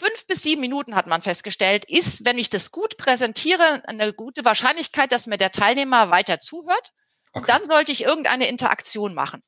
fünf 0.00 0.26
bis 0.26 0.42
sieben 0.42 0.62
Minuten 0.62 0.94
hat 0.94 1.06
man 1.06 1.20
festgestellt, 1.20 1.84
ist, 1.84 2.24
wenn 2.24 2.38
ich 2.38 2.48
das 2.48 2.70
gut 2.70 2.96
präsentiere, 2.96 3.82
eine 3.86 4.14
gute 4.14 4.46
Wahrscheinlichkeit, 4.46 5.12
dass 5.12 5.26
mir 5.26 5.36
der 5.36 5.50
Teilnehmer 5.50 6.10
weiter 6.10 6.40
zuhört. 6.40 6.92
Okay. 7.32 7.44
dann 7.46 7.64
sollte 7.64 7.92
ich 7.92 8.04
irgendeine 8.04 8.48
Interaktion 8.48 9.14
machen. 9.14 9.40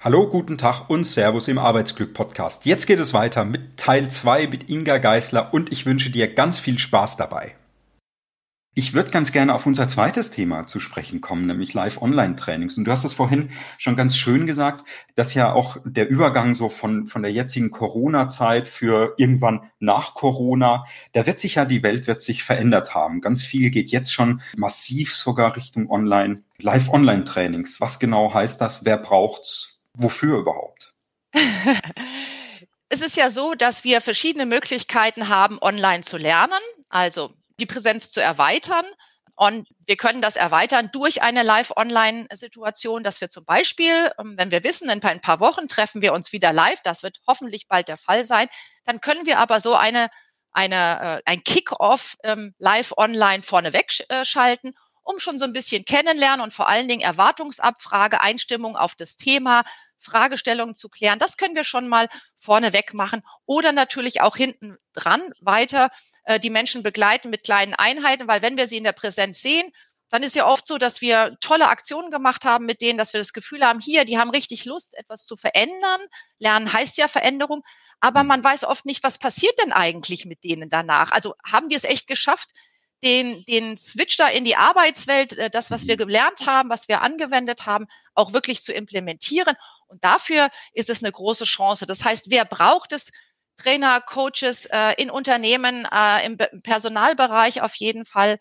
Hallo, 0.00 0.28
guten 0.28 0.58
Tag 0.58 0.90
und 0.90 1.04
Servus 1.04 1.48
im 1.48 1.56
Arbeitsglück 1.56 2.12
Podcast. 2.12 2.66
Jetzt 2.66 2.86
geht 2.86 2.98
es 2.98 3.14
weiter 3.14 3.44
mit 3.44 3.78
Teil 3.78 4.10
2 4.10 4.48
mit 4.48 4.68
Inga 4.68 4.98
Geisler 4.98 5.54
und 5.54 5.72
ich 5.72 5.86
wünsche 5.86 6.10
dir 6.10 6.34
ganz 6.34 6.58
viel 6.58 6.78
Spaß 6.78 7.16
dabei. 7.16 7.54
Ich 8.78 8.94
würde 8.94 9.10
ganz 9.10 9.32
gerne 9.32 9.56
auf 9.56 9.66
unser 9.66 9.88
zweites 9.88 10.30
Thema 10.30 10.68
zu 10.68 10.78
sprechen 10.78 11.20
kommen, 11.20 11.46
nämlich 11.46 11.74
Live-Online-Trainings. 11.74 12.78
Und 12.78 12.84
du 12.84 12.92
hast 12.92 13.02
es 13.02 13.12
vorhin 13.12 13.50
schon 13.76 13.96
ganz 13.96 14.16
schön 14.16 14.46
gesagt, 14.46 14.86
dass 15.16 15.34
ja 15.34 15.52
auch 15.52 15.78
der 15.84 16.08
Übergang 16.08 16.54
so 16.54 16.68
von, 16.68 17.08
von 17.08 17.24
der 17.24 17.32
jetzigen 17.32 17.72
Corona-Zeit 17.72 18.68
für 18.68 19.14
irgendwann 19.16 19.68
nach 19.80 20.14
Corona, 20.14 20.84
da 21.12 21.26
wird 21.26 21.40
sich 21.40 21.56
ja 21.56 21.64
die 21.64 21.82
Welt 21.82 22.06
wird 22.06 22.20
sich 22.20 22.44
verändert 22.44 22.94
haben. 22.94 23.20
Ganz 23.20 23.42
viel 23.42 23.70
geht 23.70 23.88
jetzt 23.88 24.12
schon 24.12 24.42
massiv 24.56 25.12
sogar 25.12 25.56
Richtung 25.56 25.90
Online. 25.90 26.44
Live-Online-Trainings. 26.60 27.80
Was 27.80 27.98
genau 27.98 28.32
heißt 28.32 28.60
das? 28.60 28.84
Wer 28.84 28.98
braucht's? 28.98 29.80
Wofür 29.94 30.38
überhaupt? 30.38 30.94
es 32.90 33.00
ist 33.00 33.16
ja 33.16 33.30
so, 33.30 33.54
dass 33.54 33.82
wir 33.82 34.00
verschiedene 34.00 34.46
Möglichkeiten 34.46 35.28
haben, 35.28 35.58
online 35.60 36.02
zu 36.02 36.16
lernen. 36.16 36.52
Also 36.90 37.32
die 37.60 37.66
Präsenz 37.66 38.10
zu 38.10 38.22
erweitern. 38.22 38.84
Und 39.36 39.68
wir 39.86 39.96
können 39.96 40.20
das 40.20 40.34
erweitern 40.34 40.90
durch 40.92 41.22
eine 41.22 41.44
Live-Online-Situation, 41.44 43.04
dass 43.04 43.20
wir 43.20 43.30
zum 43.30 43.44
Beispiel, 43.44 44.10
ähm, 44.18 44.34
wenn 44.36 44.50
wir 44.50 44.64
wissen, 44.64 44.90
in 44.90 45.00
ein 45.00 45.20
paar 45.20 45.38
Wochen 45.38 45.68
treffen 45.68 46.02
wir 46.02 46.12
uns 46.12 46.32
wieder 46.32 46.52
live, 46.52 46.80
das 46.82 47.04
wird 47.04 47.18
hoffentlich 47.24 47.68
bald 47.68 47.86
der 47.86 47.98
Fall 47.98 48.24
sein, 48.24 48.48
dann 48.84 49.00
können 49.00 49.26
wir 49.26 49.38
aber 49.38 49.60
so 49.60 49.76
eine, 49.76 50.08
eine, 50.50 51.20
äh, 51.24 51.30
ein 51.30 51.44
Kick-off 51.44 52.16
ähm, 52.24 52.54
live-online 52.58 53.44
vorneweg 53.44 53.92
äh, 54.08 54.24
schalten, 54.24 54.72
um 55.04 55.20
schon 55.20 55.38
so 55.38 55.44
ein 55.44 55.52
bisschen 55.52 55.84
kennenlernen 55.84 56.40
und 56.40 56.52
vor 56.52 56.68
allen 56.68 56.88
Dingen 56.88 57.02
Erwartungsabfrage, 57.02 58.20
Einstimmung 58.20 58.76
auf 58.76 58.96
das 58.96 59.16
Thema, 59.16 59.62
Fragestellungen 59.98 60.74
zu 60.74 60.88
klären. 60.88 61.18
Das 61.18 61.36
können 61.36 61.54
wir 61.54 61.64
schon 61.64 61.88
mal 61.88 62.08
vorneweg 62.36 62.94
machen 62.94 63.22
oder 63.46 63.72
natürlich 63.72 64.20
auch 64.20 64.36
hinten 64.36 64.76
dran 64.94 65.20
weiter 65.40 65.90
äh, 66.24 66.38
die 66.40 66.50
Menschen 66.50 66.82
begleiten 66.82 67.30
mit 67.30 67.44
kleinen 67.44 67.74
Einheiten, 67.74 68.28
weil 68.28 68.42
wenn 68.42 68.56
wir 68.56 68.66
sie 68.66 68.76
in 68.76 68.84
der 68.84 68.92
Präsenz 68.92 69.40
sehen, 69.40 69.70
dann 70.10 70.22
ist 70.22 70.36
ja 70.36 70.46
oft 70.46 70.66
so, 70.66 70.78
dass 70.78 71.00
wir 71.00 71.36
tolle 71.40 71.68
Aktionen 71.68 72.10
gemacht 72.10 72.44
haben 72.44 72.64
mit 72.64 72.80
denen, 72.80 72.98
dass 72.98 73.12
wir 73.12 73.20
das 73.20 73.32
Gefühl 73.32 73.62
haben, 73.62 73.80
hier, 73.80 74.04
die 74.04 74.18
haben 74.18 74.30
richtig 74.30 74.64
Lust, 74.64 74.96
etwas 74.96 75.26
zu 75.26 75.36
verändern. 75.36 76.00
Lernen 76.38 76.72
heißt 76.72 76.96
ja 76.96 77.08
Veränderung, 77.08 77.62
aber 78.00 78.22
mhm. 78.22 78.28
man 78.28 78.44
weiß 78.44 78.64
oft 78.64 78.86
nicht, 78.86 79.02
was 79.02 79.18
passiert 79.18 79.54
denn 79.62 79.72
eigentlich 79.72 80.24
mit 80.24 80.44
denen 80.44 80.70
danach. 80.70 81.12
Also 81.12 81.34
haben 81.44 81.68
die 81.68 81.76
es 81.76 81.84
echt 81.84 82.06
geschafft, 82.06 82.50
den, 83.02 83.44
den 83.44 83.76
Switch 83.76 84.16
da 84.16 84.28
in 84.28 84.44
die 84.44 84.56
Arbeitswelt, 84.56 85.36
äh, 85.38 85.50
das, 85.50 85.70
was 85.70 85.86
wir 85.86 85.94
mhm. 85.94 86.06
gelernt 86.06 86.46
haben, 86.46 86.70
was 86.70 86.88
wir 86.88 87.02
angewendet 87.02 87.66
haben, 87.66 87.86
auch 88.14 88.32
wirklich 88.32 88.62
zu 88.62 88.72
implementieren. 88.72 89.54
Und 89.88 90.04
dafür 90.04 90.48
ist 90.72 90.90
es 90.90 91.02
eine 91.02 91.12
große 91.12 91.44
Chance. 91.44 91.86
Das 91.86 92.04
heißt, 92.04 92.30
wer 92.30 92.44
braucht 92.44 92.92
es? 92.92 93.10
Trainer, 93.56 94.00
Coaches 94.00 94.66
äh, 94.66 94.94
in 94.98 95.10
Unternehmen, 95.10 95.86
äh, 95.92 96.24
im 96.24 96.36
Personalbereich 96.62 97.60
auf 97.60 97.74
jeden 97.74 98.04
Fall 98.04 98.38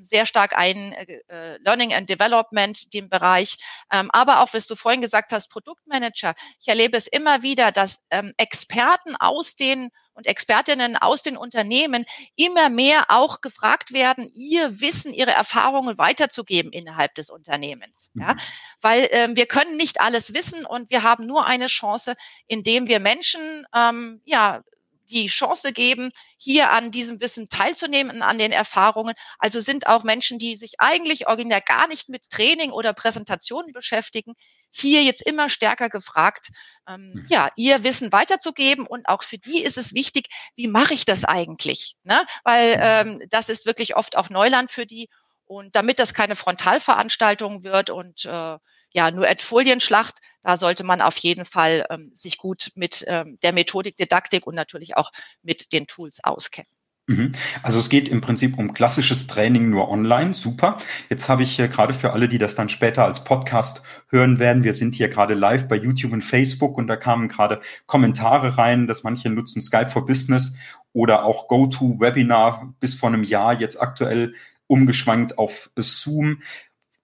sehr 0.00 0.26
stark 0.26 0.56
ein 0.56 0.92
äh, 0.92 1.20
äh, 1.28 1.58
Learning 1.62 1.94
and 1.94 2.08
Development, 2.08 2.92
dem 2.94 3.08
Bereich, 3.08 3.56
ähm, 3.92 4.10
aber 4.12 4.40
auch, 4.40 4.52
was 4.52 4.66
du 4.66 4.76
vorhin 4.76 5.00
gesagt 5.00 5.32
hast, 5.32 5.48
Produktmanager. 5.48 6.34
Ich 6.60 6.68
erlebe 6.68 6.96
es 6.96 7.06
immer 7.06 7.42
wieder, 7.42 7.72
dass 7.72 8.04
ähm, 8.10 8.32
Experten 8.36 9.16
aus 9.16 9.56
den 9.56 9.90
und 10.18 10.26
Expertinnen 10.26 10.96
aus 10.96 11.22
den 11.22 11.36
Unternehmen 11.36 12.04
immer 12.34 12.70
mehr 12.70 13.04
auch 13.08 13.40
gefragt 13.40 13.92
werden, 13.92 14.28
ihr 14.34 14.80
Wissen, 14.80 15.12
ihre 15.12 15.30
Erfahrungen 15.30 15.96
weiterzugeben 15.96 16.72
innerhalb 16.72 17.14
des 17.14 17.30
Unternehmens. 17.30 18.10
Ja? 18.14 18.32
Mhm. 18.32 18.38
Weil 18.80 19.08
ähm, 19.12 19.36
wir 19.36 19.46
können 19.46 19.76
nicht 19.76 20.00
alles 20.00 20.34
wissen 20.34 20.66
und 20.66 20.90
wir 20.90 21.04
haben 21.04 21.24
nur 21.24 21.46
eine 21.46 21.68
Chance, 21.68 22.16
indem 22.48 22.88
wir 22.88 22.98
Menschen 22.98 23.64
ähm, 23.72 24.20
ja 24.24 24.64
die 25.10 25.26
Chance 25.26 25.72
geben, 25.72 26.10
hier 26.38 26.70
an 26.70 26.90
diesem 26.90 27.20
Wissen 27.20 27.48
teilzunehmen, 27.48 28.22
an 28.22 28.38
den 28.38 28.52
Erfahrungen. 28.52 29.14
Also 29.38 29.60
sind 29.60 29.86
auch 29.86 30.04
Menschen, 30.04 30.38
die 30.38 30.56
sich 30.56 30.74
eigentlich 30.78 31.26
originär 31.26 31.60
gar 31.60 31.88
nicht 31.88 32.08
mit 32.08 32.30
Training 32.30 32.70
oder 32.70 32.92
Präsentationen 32.92 33.72
beschäftigen, 33.72 34.34
hier 34.70 35.02
jetzt 35.02 35.22
immer 35.22 35.48
stärker 35.48 35.88
gefragt, 35.88 36.50
ähm, 36.86 37.12
mhm. 37.14 37.26
ja, 37.28 37.48
ihr 37.56 37.84
Wissen 37.84 38.12
weiterzugeben. 38.12 38.86
Und 38.86 39.08
auch 39.08 39.22
für 39.22 39.38
die 39.38 39.62
ist 39.62 39.78
es 39.78 39.94
wichtig, 39.94 40.28
wie 40.56 40.68
mache 40.68 40.94
ich 40.94 41.04
das 41.04 41.24
eigentlich? 41.24 41.96
Ne? 42.04 42.24
Weil 42.44 42.76
mhm. 42.76 43.20
ähm, 43.20 43.28
das 43.30 43.48
ist 43.48 43.66
wirklich 43.66 43.96
oft 43.96 44.16
auch 44.16 44.30
Neuland 44.30 44.70
für 44.70 44.86
die. 44.86 45.08
Und 45.46 45.74
damit 45.76 45.98
das 45.98 46.12
keine 46.12 46.36
Frontalveranstaltung 46.36 47.64
wird 47.64 47.88
und 47.88 48.26
äh, 48.26 48.58
ja, 48.98 49.12
nur 49.12 49.28
Folienschlacht, 49.38 50.18
da 50.42 50.56
sollte 50.56 50.82
man 50.82 51.00
auf 51.00 51.16
jeden 51.18 51.44
Fall 51.44 51.86
ähm, 51.88 52.10
sich 52.14 52.36
gut 52.36 52.72
mit 52.74 53.04
ähm, 53.06 53.38
der 53.44 53.52
Methodik, 53.52 53.96
Didaktik 53.96 54.44
und 54.44 54.56
natürlich 54.56 54.96
auch 54.96 55.12
mit 55.40 55.72
den 55.72 55.86
Tools 55.86 56.18
auskennen. 56.24 56.68
Mhm. 57.06 57.30
Also 57.62 57.78
es 57.78 57.90
geht 57.90 58.08
im 58.08 58.20
Prinzip 58.20 58.58
um 58.58 58.74
klassisches 58.74 59.28
Training 59.28 59.70
nur 59.70 59.88
online. 59.88 60.34
Super. 60.34 60.78
Jetzt 61.08 61.28
habe 61.28 61.44
ich 61.44 61.54
hier 61.54 61.68
gerade 61.68 61.94
für 61.94 62.12
alle, 62.12 62.26
die 62.26 62.38
das 62.38 62.56
dann 62.56 62.68
später 62.68 63.04
als 63.04 63.22
Podcast 63.22 63.84
hören 64.08 64.40
werden, 64.40 64.64
wir 64.64 64.74
sind 64.74 64.96
hier 64.96 65.08
gerade 65.08 65.34
live 65.34 65.68
bei 65.68 65.76
YouTube 65.76 66.12
und 66.12 66.22
Facebook 66.22 66.76
und 66.76 66.88
da 66.88 66.96
kamen 66.96 67.28
gerade 67.28 67.60
Kommentare 67.86 68.58
rein, 68.58 68.88
dass 68.88 69.04
manche 69.04 69.30
nutzen 69.30 69.62
Skype 69.62 69.90
for 69.90 70.06
Business 70.06 70.56
oder 70.92 71.22
auch 71.22 71.46
GoToWebinar 71.46 72.74
bis 72.80 72.96
vor 72.96 73.10
einem 73.10 73.22
Jahr 73.22 73.60
jetzt 73.60 73.80
aktuell 73.80 74.34
umgeschwankt 74.66 75.38
auf 75.38 75.70
Zoom. 75.76 76.42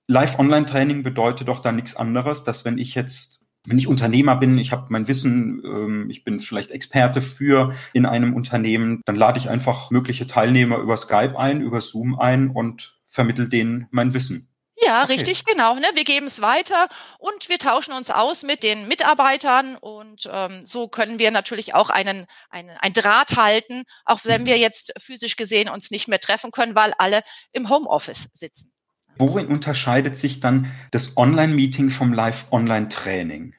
Live-Online-Training 0.07 1.03
bedeutet 1.03 1.49
doch 1.49 1.61
da 1.61 1.73
nichts 1.73 1.97
anderes, 1.97 2.45
dass 2.45 2.65
wenn 2.65 2.79
ich 2.79 2.95
jetzt 2.95 3.45
wenn 3.67 3.79
ich 3.79 3.87
Unternehmer 3.87 4.37
bin, 4.37 4.59
ich 4.59 4.73
habe 4.73 4.87
mein 4.91 5.09
Wissen, 5.09 5.63
ähm, 5.65 6.11
ich 6.11 6.23
bin 6.23 6.39
vielleicht 6.39 6.71
Experte 6.71 7.23
für 7.23 7.75
in 7.95 8.05
einem 8.05 8.35
Unternehmen, 8.35 9.01
dann 9.07 9.17
lade 9.17 9.39
ich 9.39 9.49
einfach 9.49 9.91
mögliche 9.91 10.27
Teilnehmer 10.27 10.79
über 10.79 10.97
Skype 10.97 11.39
ein, 11.39 11.63
über 11.63 11.81
Zoom 11.81 12.19
ein 12.19 12.51
und 12.51 12.99
vermittel 13.09 13.49
denen 13.49 13.87
mein 13.91 14.13
Wissen. 14.13 14.51
Ja, 14.77 15.05
okay. 15.05 15.13
richtig, 15.13 15.45
genau. 15.45 15.77
Ne? 15.77 15.87
Wir 15.95 16.05
geben 16.05 16.27
es 16.27 16.43
weiter 16.43 16.89
und 17.19 17.49
wir 17.49 17.59
tauschen 17.59 17.95
uns 17.95 18.11
aus 18.11 18.43
mit 18.43 18.63
den 18.63 18.89
Mitarbeitern 18.89 19.77
und 19.77 20.29
ähm, 20.31 20.65
so 20.65 20.89
können 20.89 21.21
wir 21.21 21.31
natürlich 21.31 21.75
auch 21.75 21.91
einen, 21.91 22.27
einen 22.51 22.77
ein 22.81 22.93
Draht 22.93 23.37
halten, 23.37 23.85
auch 24.05 24.21
wenn 24.25 24.43
mhm. 24.43 24.47
wir 24.47 24.59
jetzt 24.59 24.93
physisch 25.01 25.37
gesehen 25.37 25.69
uns 25.69 25.93
nicht 25.93 26.09
mehr 26.09 26.19
treffen 26.19 26.51
können, 26.51 26.75
weil 26.75 26.93
alle 26.99 27.23
im 27.53 27.71
Homeoffice 27.71 28.29
sitzen. 28.35 28.74
Worin 29.17 29.47
unterscheidet 29.47 30.17
sich 30.17 30.41
dann 30.41 30.73
das 30.91 31.17
Online-Meeting 31.17 31.91
vom 31.91 32.13
Live-Online-Training? 32.13 33.55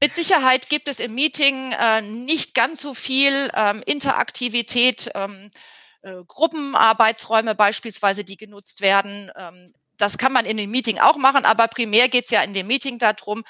Mit 0.00 0.14
Sicherheit 0.14 0.68
gibt 0.68 0.86
es 0.86 1.00
im 1.00 1.14
Meeting 1.14 1.72
äh, 1.72 2.02
nicht 2.02 2.54
ganz 2.54 2.80
so 2.80 2.94
viel 2.94 3.50
ähm, 3.54 3.82
Interaktivität, 3.84 5.10
ähm, 5.14 5.50
äh, 6.02 6.22
Gruppenarbeitsräume 6.26 7.56
beispielsweise, 7.56 8.22
die 8.24 8.36
genutzt 8.36 8.80
werden. 8.80 9.32
Ähm, 9.34 9.74
das 9.96 10.16
kann 10.16 10.32
man 10.32 10.46
in 10.46 10.56
dem 10.56 10.70
Meeting 10.70 11.00
auch 11.00 11.16
machen, 11.16 11.44
aber 11.44 11.66
primär 11.66 12.08
geht 12.08 12.24
es 12.24 12.30
ja 12.30 12.42
in 12.42 12.54
dem 12.54 12.68
Meeting 12.68 12.98
darum, 12.98 13.42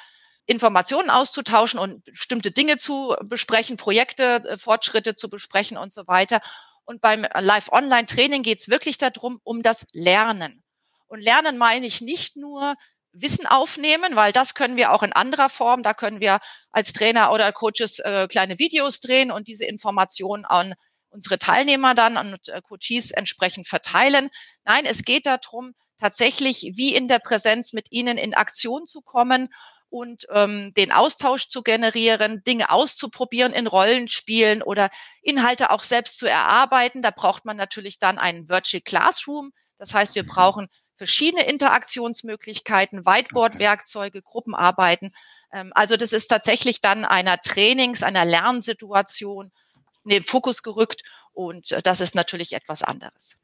Informationen 0.47 1.11
auszutauschen 1.11 1.79
und 1.79 2.03
bestimmte 2.05 2.51
Dinge 2.51 2.79
zu 2.79 3.15
besprechen, 3.25 3.77
Projekte, 3.77 4.43
äh, 4.49 4.57
Fortschritte 4.57 5.15
zu 5.15 5.29
besprechen 5.29 5.77
und 5.77 5.93
so 5.93 6.07
weiter. 6.07 6.41
Und 6.87 7.03
beim 7.03 7.27
Live-Online-Training 7.39 8.43
geht 8.43 8.61
es 8.61 8.71
wirklich 8.71 8.97
darum, 8.97 9.41
um 9.45 9.63
das 9.63 9.87
Lernen. 9.93 10.63
Und 11.09 11.23
lernen 11.23 11.59
meine 11.59 11.87
ich 11.87 12.01
nicht 12.01 12.37
nur 12.37 12.75
Wissen 13.13 13.47
aufnehmen, 13.47 14.15
weil 14.15 14.33
das 14.33 14.55
können 14.55 14.77
wir 14.77 14.93
auch 14.93 15.03
in 15.03 15.13
anderer 15.13 15.49
Form. 15.49 15.83
Da 15.83 15.95
können 15.95 16.21
wir 16.21 16.39
als 16.71 16.93
Trainer 16.93 17.33
oder 17.33 17.53
Coaches 17.53 17.99
äh, 17.99 18.29
kleine 18.29 18.59
Videos 18.59 19.01
drehen 19.01 19.31
und 19.31 19.49
diese 19.49 19.65
Informationen 19.65 20.45
an 20.45 20.75
unsere 21.11 21.39
Teilnehmer 21.39 21.95
dann 21.95 22.17
und 22.17 22.49
äh, 22.49 22.61
Coaches 22.63 23.11
entsprechend 23.11 23.67
verteilen. 23.67 24.29
Nein, 24.65 24.85
es 24.85 25.03
geht 25.03 25.27
darum, 25.27 25.75
tatsächlich 25.99 26.73
wie 26.75 26.95
in 26.95 27.09
der 27.09 27.19
Präsenz 27.19 27.73
mit 27.73 27.91
ihnen 27.91 28.19
in 28.19 28.35
Aktion 28.35 28.87
zu 28.87 29.01
kommen 29.01 29.49
und 29.91 30.27
ähm, 30.31 30.73
den 30.77 30.93
Austausch 30.93 31.49
zu 31.49 31.63
generieren, 31.63 32.43
Dinge 32.47 32.71
auszuprobieren 32.71 33.53
in 33.53 33.67
Rollenspielen 33.67 34.63
oder 34.63 34.91
Inhalte 35.23 35.71
auch 35.71 35.83
selbst 35.83 36.19
zu 36.19 36.27
erarbeiten. 36.29 37.01
Da 37.01 37.11
braucht 37.11 37.47
man 37.47 37.57
natürlich 37.57 37.99
dann 37.99 38.19
einen 38.19 38.49
Virtual 38.49 38.83
Classroom. 38.83 39.51
Das 39.79 39.95
heißt, 39.95 40.15
wir 40.15 40.27
brauchen 40.27 40.69
verschiedene 40.99 41.49
Interaktionsmöglichkeiten, 41.49 43.07
Whiteboard-Werkzeuge, 43.07 44.21
Gruppenarbeiten. 44.21 45.15
Ähm, 45.53 45.73
also 45.75 45.97
das 45.97 46.13
ist 46.13 46.27
tatsächlich 46.27 46.81
dann 46.81 47.05
einer 47.05 47.41
Trainings-, 47.41 48.03
einer 48.03 48.25
Lernsituation 48.25 49.51
in 50.05 50.11
den 50.11 50.23
Fokus 50.23 50.63
gerückt 50.63 51.03
und 51.33 51.73
äh, 51.73 51.81
das 51.81 52.01
ist 52.01 52.15
natürlich 52.15 52.53
etwas 52.53 52.83
anderes. 52.83 53.39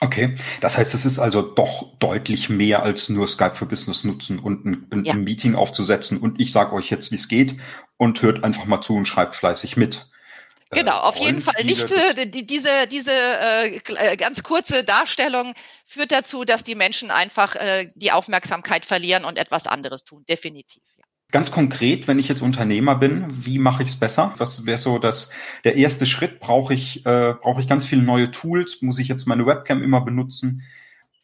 Okay, 0.00 0.36
das 0.60 0.78
heißt, 0.78 0.94
es 0.94 1.04
ist 1.04 1.18
also 1.18 1.42
doch 1.42 1.96
deutlich 1.98 2.48
mehr 2.48 2.82
als 2.82 3.08
nur 3.08 3.28
Skype 3.28 3.54
für 3.54 3.66
Business 3.66 4.02
nutzen 4.04 4.38
und 4.38 4.64
ein, 4.64 4.86
ein, 4.90 5.04
ja. 5.04 5.14
Meeting 5.14 5.54
aufzusetzen 5.54 6.18
und 6.18 6.40
ich 6.40 6.50
sage 6.50 6.72
euch 6.72 6.90
jetzt, 6.90 7.12
wie 7.12 7.16
es 7.16 7.28
geht 7.28 7.56
und 7.98 8.22
hört 8.22 8.42
einfach 8.42 8.64
mal 8.64 8.80
zu 8.80 8.96
und 8.96 9.06
schreibt 9.06 9.36
fleißig 9.36 9.76
mit. 9.76 10.10
Genau, 10.72 10.98
auf 11.00 11.18
jeden 11.18 11.40
Fall 11.40 11.64
nicht. 11.64 11.92
Äh, 11.92 12.26
die, 12.26 12.46
diese 12.46 12.86
diese 12.90 13.12
äh, 13.12 13.76
äh, 13.76 14.16
ganz 14.16 14.42
kurze 14.42 14.84
Darstellung 14.84 15.52
führt 15.84 16.12
dazu, 16.12 16.44
dass 16.44 16.64
die 16.64 16.74
Menschen 16.74 17.10
einfach 17.10 17.54
äh, 17.56 17.88
die 17.94 18.10
Aufmerksamkeit 18.10 18.86
verlieren 18.86 19.24
und 19.24 19.38
etwas 19.38 19.66
anderes 19.66 20.04
tun. 20.04 20.24
Definitiv. 20.28 20.82
Ja. 20.96 21.04
Ganz 21.30 21.50
konkret, 21.50 22.08
wenn 22.08 22.18
ich 22.18 22.28
jetzt 22.28 22.42
Unternehmer 22.42 22.94
bin, 22.94 23.24
wie 23.46 23.58
mache 23.58 23.82
ich 23.82 23.90
es 23.90 23.96
besser? 23.96 24.34
Was 24.36 24.66
wäre 24.66 24.78
so 24.78 24.98
das 24.98 25.30
der 25.64 25.76
erste 25.76 26.06
Schritt? 26.06 26.40
Brauche 26.40 26.74
ich 26.74 27.04
äh, 27.06 27.34
brauche 27.40 27.60
ich 27.60 27.68
ganz 27.68 27.86
viele 27.86 28.02
neue 28.02 28.30
Tools? 28.30 28.82
Muss 28.82 28.98
ich 28.98 29.08
jetzt 29.08 29.26
meine 29.26 29.46
Webcam 29.46 29.82
immer 29.82 30.00
benutzen? 30.00 30.62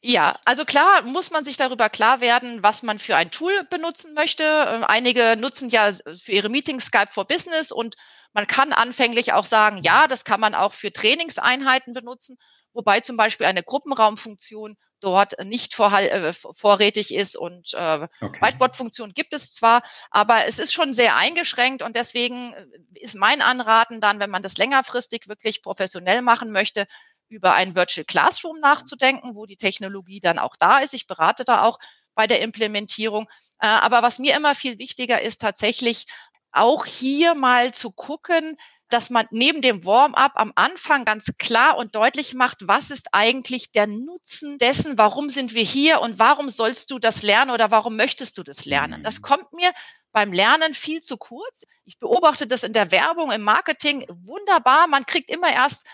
Ja, 0.01 0.39
also 0.45 0.65
klar 0.65 1.03
muss 1.03 1.33
man 1.33 1.45
sich 1.45 1.57
darüber 1.57 1.89
klar 1.89 2.21
werden, 2.21 2.63
was 2.63 2.85
man 2.85 3.01
für 3.01 3.17
ein 3.17 3.33
Tool 3.33 3.65
benutzen 3.69 4.15
möchte. 4.15 4.45
Ähm, 4.45 4.85
einige 4.85 5.37
nutzen 5.37 5.71
ja 5.71 5.91
für 5.93 6.33
ihre 6.33 6.49
Meetings 6.49 6.87
Skype 6.87 7.11
for 7.11 7.27
Business 7.27 7.73
und 7.73 7.97
man 8.33 8.47
kann 8.47 8.73
anfänglich 8.73 9.33
auch 9.33 9.45
sagen, 9.45 9.81
ja, 9.83 10.07
das 10.07 10.25
kann 10.25 10.41
man 10.41 10.55
auch 10.55 10.73
für 10.73 10.93
Trainingseinheiten 10.93 11.95
benutzen, 11.95 12.37
wobei 12.73 13.01
zum 13.01 13.17
Beispiel 13.17 13.47
eine 13.47 13.65
Gruppenraumfunktion 13.65 14.77
dort 15.01 15.35
nicht 15.45 15.79
äh, 15.79 16.33
vorrätig 16.33 17.13
ist 17.15 17.37
und 17.37 17.75
äh, 17.75 18.07
okay. 18.21 18.41
Whiteboard-Funktion 18.41 19.15
gibt 19.15 19.33
es 19.33 19.53
zwar, 19.53 19.83
aber 20.11 20.47
es 20.47 20.61
ist 20.61 20.73
schon 20.73 20.93
sehr 20.93 21.17
eingeschränkt 21.17 21.83
und 21.83 21.97
deswegen 21.97 22.53
äh, 22.53 22.67
ist 23.01 23.17
mein 23.17 23.43
Anraten 23.43 24.01
dann, 24.01 24.21
wenn 24.21 24.31
man 24.31 24.43
das 24.43 24.59
längerfristig 24.59 25.29
wirklich 25.29 25.63
professionell 25.63 26.23
machen 26.23 26.53
möchte, 26.53 26.87
über 27.29 27.55
ein 27.55 27.77
Virtual 27.77 28.05
Classroom 28.05 28.61
nachzudenken, 28.61 29.35
wo 29.35 29.47
die 29.47 29.57
Technologie 29.57 30.21
dann 30.21 30.39
auch 30.39 30.57
da 30.57 30.79
ist. 30.79 30.95
Ich 30.95 31.07
berate 31.07 31.45
da 31.45 31.63
auch 31.63 31.79
bei 32.15 32.27
der 32.27 32.41
Implementierung. 32.41 33.29
Äh, 33.61 33.67
aber 33.69 34.03
was 34.03 34.19
mir 34.19 34.37
immer 34.37 34.55
viel 34.55 34.79
wichtiger 34.79 35.23
ist, 35.23 35.41
tatsächlich 35.41 36.07
auch 36.53 36.87
hier 36.87 37.35
mal 37.35 37.73
zu 37.73 37.93
gucken, 37.93 38.57
dass 38.89 39.11
man 39.11 39.27
neben 39.31 39.61
dem 39.61 39.85
Warm-up 39.85 40.33
am 40.37 40.53
Anfang 40.55 41.05
ganz 41.05 41.27
klar 41.39 41.77
und 41.77 41.95
deutlich 41.95 42.35
macht, 42.35 42.67
was 42.67 42.91
ist 42.91 43.09
eigentlich 43.13 43.71
der 43.73 43.87
Nutzen 43.87 44.59
dessen, 44.59 44.97
warum 44.97 45.29
sind 45.29 45.55
wir 45.55 45.63
hier 45.63 46.01
und 46.01 46.19
warum 46.19 46.49
sollst 46.49 46.91
du 46.91 46.99
das 46.99 47.23
lernen 47.23 47.51
oder 47.51 47.71
warum 47.71 47.97
möchtest 47.97 48.39
du 48.39 48.43
das 48.43 48.65
lernen. 48.65 49.03
Das 49.03 49.19
mhm. 49.19 49.23
kommt 49.23 49.53
mir 49.53 49.71
beim 50.13 50.33
Lernen 50.33 50.75
viel 50.75 51.01
zu 51.03 51.19
kurz. 51.19 51.65
Ich 51.85 51.99
beobachte 51.99 52.47
das 52.47 52.65
in 52.65 52.73
der 52.73 52.91
Werbung, 52.91 53.31
im 53.31 53.43
Marketing 53.43 54.07
wunderbar. 54.09 54.87
Man 54.87 55.05
kriegt 55.05 55.31
immer 55.31 55.53
erst 55.53 55.87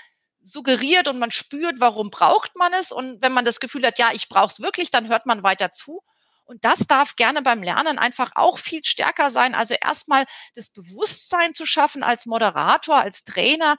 suggeriert 0.44 1.08
und 1.08 1.19
man 1.19 1.31
spürt, 1.31 1.81
warum 1.81 2.11
braucht 2.11 2.56
man 2.56 2.73
es. 2.75 2.93
Und 2.93 3.20
wenn 3.23 3.32
man 3.32 3.44
das 3.44 3.61
Gefühl 3.61 3.85
hat, 3.87 3.99
ja, 3.99 4.11
ich 4.12 4.29
brauche 4.29 4.52
es 4.52 4.61
wirklich, 4.61 4.91
dann 4.91 5.08
hört 5.08 5.26
man 5.26 5.43
weiter 5.43 5.70
zu. 5.70 6.02
Und 6.44 6.64
das 6.64 6.81
darf 6.81 7.17
gerne 7.17 7.41
beim 7.41 7.62
Lernen 7.62 7.99
einfach 7.99 8.32
auch 8.35 8.58
viel 8.58 8.85
stärker 8.85 9.31
sein. 9.31 9.55
Also 9.55 9.75
erstmal 9.81 10.25
das 10.55 10.70
Bewusstsein 10.70 11.55
zu 11.55 11.64
schaffen 11.64 12.02
als 12.02 12.26
Moderator, 12.26 12.96
als 12.96 13.25
Trainer. 13.25 13.76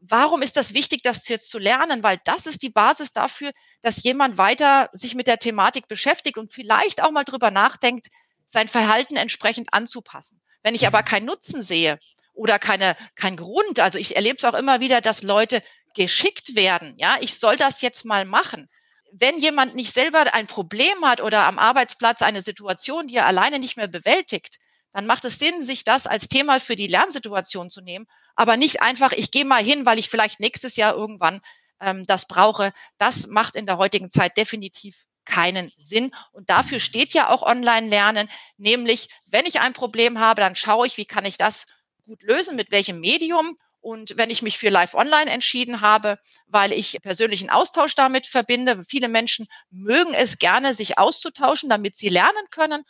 Warum 0.00 0.40
ist 0.40 0.56
das 0.56 0.72
wichtig, 0.72 1.02
das 1.02 1.28
jetzt 1.28 1.50
zu 1.50 1.58
lernen? 1.58 2.02
Weil 2.02 2.18
das 2.24 2.46
ist 2.46 2.62
die 2.62 2.70
Basis 2.70 3.12
dafür, 3.12 3.52
dass 3.82 4.02
jemand 4.02 4.38
weiter 4.38 4.88
sich 4.92 5.14
mit 5.14 5.26
der 5.26 5.38
Thematik 5.38 5.86
beschäftigt 5.86 6.38
und 6.38 6.54
vielleicht 6.54 7.02
auch 7.02 7.10
mal 7.10 7.24
drüber 7.24 7.50
nachdenkt, 7.50 8.08
sein 8.46 8.68
Verhalten 8.68 9.16
entsprechend 9.16 9.72
anzupassen. 9.72 10.40
Wenn 10.62 10.74
ich 10.74 10.86
aber 10.86 11.00
mhm. 11.00 11.04
keinen 11.04 11.26
Nutzen 11.26 11.62
sehe, 11.62 11.98
oder 12.34 12.58
keine, 12.58 12.96
kein 13.14 13.36
Grund. 13.36 13.80
Also 13.80 13.98
ich 13.98 14.16
erlebe 14.16 14.36
es 14.38 14.44
auch 14.44 14.54
immer 14.54 14.80
wieder, 14.80 15.00
dass 15.00 15.22
Leute 15.22 15.62
geschickt 15.94 16.54
werden. 16.54 16.94
Ja, 16.98 17.16
ich 17.20 17.38
soll 17.38 17.56
das 17.56 17.80
jetzt 17.80 18.04
mal 18.04 18.24
machen. 18.24 18.68
Wenn 19.12 19.38
jemand 19.38 19.76
nicht 19.76 19.94
selber 19.94 20.34
ein 20.34 20.48
Problem 20.48 21.04
hat 21.04 21.20
oder 21.20 21.44
am 21.44 21.58
Arbeitsplatz 21.58 22.20
eine 22.20 22.42
Situation, 22.42 23.06
die 23.06 23.16
er 23.16 23.26
alleine 23.26 23.60
nicht 23.60 23.76
mehr 23.76 23.86
bewältigt, 23.86 24.58
dann 24.92 25.06
macht 25.06 25.24
es 25.24 25.38
Sinn, 25.38 25.62
sich 25.62 25.84
das 25.84 26.06
als 26.06 26.28
Thema 26.28 26.60
für 26.60 26.76
die 26.76 26.86
Lernsituation 26.86 27.70
zu 27.70 27.80
nehmen, 27.80 28.06
aber 28.36 28.56
nicht 28.56 28.82
einfach, 28.82 29.12
ich 29.12 29.30
gehe 29.30 29.44
mal 29.44 29.62
hin, 29.62 29.86
weil 29.86 29.98
ich 29.98 30.08
vielleicht 30.08 30.40
nächstes 30.40 30.76
Jahr 30.76 30.94
irgendwann 30.94 31.40
ähm, 31.80 32.04
das 32.06 32.26
brauche. 32.26 32.72
Das 32.98 33.26
macht 33.26 33.56
in 33.56 33.66
der 33.66 33.78
heutigen 33.78 34.10
Zeit 34.10 34.36
definitiv 34.36 35.04
keinen 35.24 35.72
Sinn. 35.78 36.12
Und 36.32 36.50
dafür 36.50 36.80
steht 36.80 37.14
ja 37.14 37.28
auch 37.28 37.42
Online-Lernen, 37.42 38.28
nämlich 38.56 39.08
wenn 39.26 39.46
ich 39.46 39.60
ein 39.60 39.72
Problem 39.72 40.20
habe, 40.20 40.40
dann 40.40 40.54
schaue 40.54 40.86
ich, 40.86 40.96
wie 40.96 41.06
kann 41.06 41.24
ich 41.24 41.38
das 41.38 41.66
gut 42.06 42.22
lösen, 42.22 42.56
mit 42.56 42.70
welchem 42.70 43.00
Medium. 43.00 43.56
Und 43.80 44.16
wenn 44.16 44.30
ich 44.30 44.40
mich 44.40 44.56
für 44.56 44.70
Live 44.70 44.94
Online 44.94 45.30
entschieden 45.30 45.82
habe, 45.82 46.18
weil 46.46 46.72
ich 46.72 46.98
persönlichen 47.02 47.50
Austausch 47.50 47.94
damit 47.94 48.26
verbinde, 48.26 48.82
viele 48.88 49.08
Menschen 49.08 49.46
mögen 49.70 50.14
es 50.14 50.38
gerne, 50.38 50.72
sich 50.72 50.96
auszutauschen, 50.96 51.68
damit 51.68 51.96
sie 51.96 52.08
lernen 52.08 52.46
können. 52.50 52.84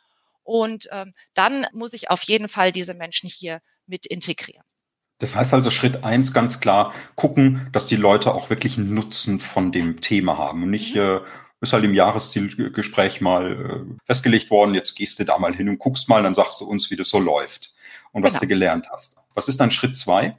Und 0.44 0.88
ähm, 0.92 1.12
dann 1.34 1.66
muss 1.72 1.94
ich 1.94 2.10
auf 2.10 2.22
jeden 2.22 2.48
Fall 2.48 2.70
diese 2.70 2.94
Menschen 2.94 3.28
hier 3.28 3.60
mit 3.86 4.06
integrieren. 4.06 4.62
Das 5.18 5.34
heißt 5.34 5.54
also 5.54 5.70
Schritt 5.70 6.04
eins 6.04 6.32
ganz 6.32 6.60
klar 6.60 6.94
gucken, 7.16 7.68
dass 7.72 7.86
die 7.86 7.96
Leute 7.96 8.34
auch 8.34 8.50
wirklich 8.50 8.76
einen 8.76 8.94
Nutzen 8.94 9.40
von 9.40 9.72
dem 9.72 10.00
Thema 10.00 10.38
haben 10.38 10.62
und 10.62 10.70
nicht 10.70 10.94
mhm. 10.94 11.00
äh, 11.00 11.20
ist 11.60 11.72
halt 11.72 11.84
im 11.84 11.94
Jahreszielgespräch 11.94 13.20
mal 13.20 13.52
äh, 13.52 13.96
festgelegt 14.04 14.50
worden, 14.50 14.74
jetzt 14.74 14.94
gehst 14.94 15.18
du 15.18 15.24
da 15.24 15.38
mal 15.38 15.54
hin 15.54 15.68
und 15.68 15.78
guckst 15.78 16.08
mal, 16.08 16.22
dann 16.22 16.34
sagst 16.34 16.60
du 16.60 16.66
uns, 16.66 16.90
wie 16.90 16.96
das 16.96 17.08
so 17.08 17.18
läuft 17.18 17.73
und 18.14 18.22
was 18.22 18.34
genau. 18.34 18.40
du 18.40 18.46
gelernt 18.46 18.88
hast. 18.90 19.18
Was 19.34 19.48
ist 19.48 19.60
dann 19.60 19.70
Schritt 19.70 19.96
zwei? 19.96 20.38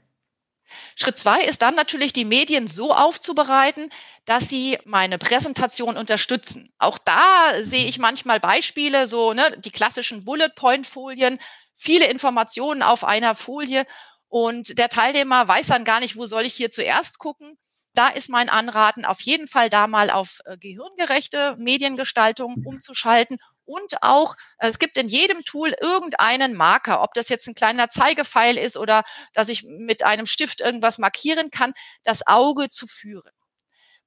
Schritt 0.96 1.20
zwei 1.20 1.42
ist 1.42 1.62
dann 1.62 1.76
natürlich, 1.76 2.14
die 2.14 2.26
Medien 2.26 2.68
so 2.68 2.94
aufzubereiten, 2.94 3.90
dass 4.24 4.50
sie 4.50 4.80
meine 4.86 5.20
Präsentation 5.20 5.98
unterstützen. 5.98 6.72
Auch 6.80 6.98
da 6.98 7.52
sehe 7.62 7.86
ich 7.86 8.00
manchmal 8.00 8.40
Beispiele, 8.40 9.06
so 9.06 9.34
ne, 9.34 9.44
die 9.60 9.72
klassischen 9.72 10.24
Bullet-Point-Folien, 10.24 11.38
viele 11.76 12.08
Informationen 12.08 12.82
auf 12.82 13.04
einer 13.04 13.36
Folie 13.36 13.86
und 14.30 14.80
der 14.80 14.90
Teilnehmer 14.90 15.48
weiß 15.48 15.68
dann 15.68 15.84
gar 15.84 16.00
nicht, 16.00 16.16
wo 16.16 16.26
soll 16.26 16.44
ich 16.44 16.54
hier 16.54 16.70
zuerst 16.70 17.20
gucken. 17.20 17.58
Da 17.94 18.08
ist 18.08 18.30
mein 18.30 18.50
Anraten, 18.50 19.06
auf 19.06 19.22
jeden 19.22 19.48
Fall 19.48 19.70
da 19.70 19.88
mal 19.88 20.10
auf 20.10 20.40
äh, 20.46 20.58
gehirngerechte 20.58 21.56
Mediengestaltung 21.58 22.60
mhm. 22.60 22.68
umzuschalten 22.68 23.38
und 23.66 24.02
auch, 24.02 24.36
äh, 24.60 24.70
es 24.70 24.80
gibt 24.80 24.98
in 24.98 25.08
jedem 25.08 25.44
Tool 25.44 25.76
irgendeinen 25.82 26.56
Marker, 26.56 27.02
ob 27.02 27.14
das 27.14 27.30
jetzt 27.30 27.48
ein 27.48 27.56
kleiner 27.56 27.90
Zeigepfeil 27.90 28.58
ist 28.58 28.78
oder 28.78 29.04
dass 29.34 29.50
ich 29.50 29.64
mit 29.64 30.04
einem 30.04 30.26
Stift 30.26 30.62
irgendwas 30.62 30.98
markieren 30.98 31.50
kann, 31.52 31.74
das 32.04 32.26
Auge 32.28 32.70
zu 32.70 32.88
führen. 32.88 33.32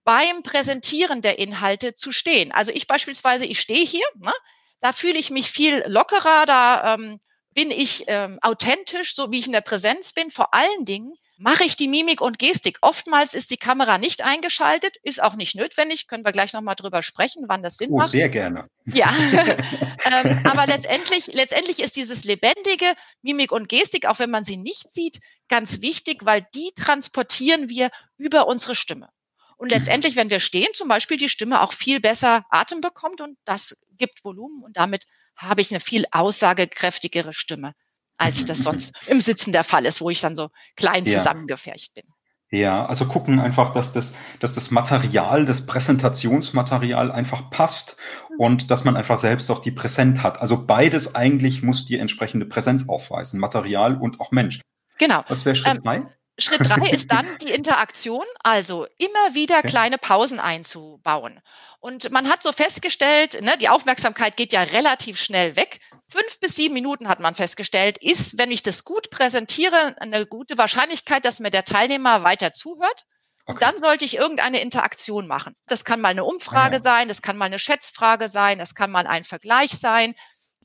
Beim 0.04 0.42
Präsentieren 0.42 1.22
der 1.22 1.38
Inhalte 1.38 1.94
zu 1.94 2.12
stehen. 2.12 2.52
Also 2.52 2.72
ich 2.72 2.86
beispielsweise, 2.86 3.44
ich 3.44 3.60
stehe 3.60 3.84
hier, 3.84 4.06
ne, 4.16 4.32
da 4.80 4.92
fühle 4.92 5.18
ich 5.18 5.30
mich 5.30 5.50
viel 5.50 5.84
lockerer, 5.86 6.46
da 6.46 6.94
ähm, 6.94 7.20
bin 7.52 7.70
ich 7.70 8.04
ähm, 8.06 8.38
authentisch, 8.42 9.14
so 9.14 9.30
wie 9.32 9.38
ich 9.40 9.46
in 9.46 9.52
der 9.52 9.60
Präsenz 9.60 10.12
bin. 10.12 10.30
Vor 10.30 10.54
allen 10.54 10.84
Dingen 10.84 11.14
mache 11.38 11.64
ich 11.64 11.76
die 11.76 11.88
Mimik 11.88 12.20
und 12.20 12.38
Gestik. 12.38 12.78
Oftmals 12.82 13.32
ist 13.32 13.50
die 13.50 13.56
Kamera 13.56 13.96
nicht 13.96 14.22
eingeschaltet, 14.22 14.96
ist 15.02 15.22
auch 15.22 15.36
nicht 15.36 15.54
notwendig. 15.54 16.08
Können 16.08 16.24
wir 16.24 16.32
gleich 16.32 16.52
nochmal 16.52 16.74
drüber 16.74 17.02
sprechen, 17.02 17.44
wann 17.46 17.62
das 17.62 17.76
Sinn 17.76 17.90
oh, 17.92 17.98
macht. 17.98 18.10
Sehr 18.10 18.28
gerne. 18.28 18.68
Ja, 18.86 19.14
ähm, 20.04 20.40
aber 20.44 20.66
letztendlich, 20.66 21.28
letztendlich 21.28 21.80
ist 21.80 21.96
dieses 21.96 22.24
lebendige 22.24 22.86
Mimik 23.22 23.52
und 23.52 23.68
Gestik, 23.68 24.06
auch 24.06 24.18
wenn 24.18 24.30
man 24.30 24.44
sie 24.44 24.56
nicht 24.56 24.90
sieht, 24.90 25.20
ganz 25.48 25.80
wichtig, 25.80 26.24
weil 26.24 26.46
die 26.54 26.72
transportieren 26.76 27.68
wir 27.68 27.90
über 28.16 28.48
unsere 28.48 28.74
Stimme. 28.74 29.08
Und 29.56 29.70
letztendlich, 29.70 30.16
wenn 30.16 30.30
wir 30.30 30.40
stehen, 30.40 30.68
zum 30.74 30.88
Beispiel 30.88 31.16
die 31.16 31.28
Stimme 31.28 31.62
auch 31.62 31.72
viel 31.72 32.00
besser 32.00 32.44
Atem 32.50 32.80
bekommt 32.80 33.20
und 33.20 33.38
das 33.44 33.76
gibt 33.96 34.24
Volumen 34.24 34.62
und 34.62 34.76
damit 34.76 35.06
habe 35.36 35.60
ich 35.60 35.70
eine 35.70 35.80
viel 35.80 36.04
aussagekräftigere 36.10 37.32
Stimme 37.32 37.74
als 38.18 38.44
das 38.44 38.58
sonst 38.58 38.94
im 39.06 39.20
Sitzen 39.20 39.52
der 39.52 39.64
Fall 39.64 39.86
ist, 39.86 40.00
wo 40.00 40.10
ich 40.10 40.20
dann 40.20 40.36
so 40.36 40.48
klein 40.76 41.04
ja. 41.04 41.16
zusammengefercht 41.16 41.94
bin. 41.94 42.04
Ja, 42.50 42.86
also 42.86 43.04
gucken 43.04 43.40
einfach, 43.40 43.74
dass 43.74 43.92
das, 43.92 44.14
dass 44.40 44.54
das 44.54 44.70
Material, 44.70 45.44
das 45.44 45.66
Präsentationsmaterial 45.66 47.12
einfach 47.12 47.50
passt 47.50 47.98
mhm. 48.30 48.36
und 48.38 48.70
dass 48.70 48.84
man 48.84 48.96
einfach 48.96 49.18
selbst 49.18 49.50
auch 49.50 49.58
die 49.58 49.70
Präsenz 49.70 50.22
hat. 50.22 50.40
Also 50.40 50.64
beides 50.64 51.14
eigentlich 51.14 51.62
muss 51.62 51.84
die 51.84 51.98
entsprechende 51.98 52.46
Präsenz 52.46 52.88
aufweisen, 52.88 53.38
Material 53.38 53.96
und 53.96 54.20
auch 54.20 54.30
Mensch. 54.30 54.60
Genau. 54.98 55.22
Was 55.28 55.44
wäre 55.44 55.56
Schritt 55.56 55.76
ähm, 55.76 55.82
drei? 55.82 56.02
Schritt 56.40 56.68
drei 56.68 56.88
ist 56.90 57.10
dann 57.10 57.38
die 57.38 57.50
Interaktion, 57.50 58.24
also 58.44 58.86
immer 58.98 59.34
wieder 59.34 59.62
kleine 59.62 59.98
Pausen 59.98 60.38
einzubauen. 60.38 61.40
Und 61.80 62.10
man 62.10 62.28
hat 62.28 62.42
so 62.42 62.52
festgestellt, 62.52 63.40
ne, 63.42 63.56
die 63.58 63.68
Aufmerksamkeit 63.68 64.36
geht 64.36 64.52
ja 64.52 64.62
relativ 64.62 65.20
schnell 65.20 65.56
weg. 65.56 65.80
Fünf 66.08 66.38
bis 66.40 66.54
sieben 66.54 66.74
Minuten 66.74 67.08
hat 67.08 67.18
man 67.18 67.34
festgestellt, 67.34 67.98
ist, 67.98 68.38
wenn 68.38 68.52
ich 68.52 68.62
das 68.62 68.84
gut 68.84 69.10
präsentiere, 69.10 69.96
eine 70.00 70.26
gute 70.26 70.58
Wahrscheinlichkeit, 70.58 71.24
dass 71.24 71.40
mir 71.40 71.50
der 71.50 71.64
Teilnehmer 71.64 72.22
weiter 72.22 72.52
zuhört. 72.52 73.04
Okay. 73.46 73.58
Dann 73.60 73.78
sollte 73.78 74.04
ich 74.04 74.16
irgendeine 74.16 74.60
Interaktion 74.60 75.26
machen. 75.26 75.56
Das 75.66 75.84
kann 75.84 76.00
mal 76.00 76.08
eine 76.08 76.24
Umfrage 76.24 76.76
ah, 76.76 76.78
ja. 76.78 76.82
sein, 76.82 77.08
das 77.08 77.22
kann 77.22 77.36
mal 77.36 77.46
eine 77.46 77.58
Schätzfrage 77.58 78.28
sein, 78.28 78.58
das 78.58 78.74
kann 78.74 78.90
mal 78.90 79.06
ein 79.06 79.24
Vergleich 79.24 79.70
sein. 79.70 80.14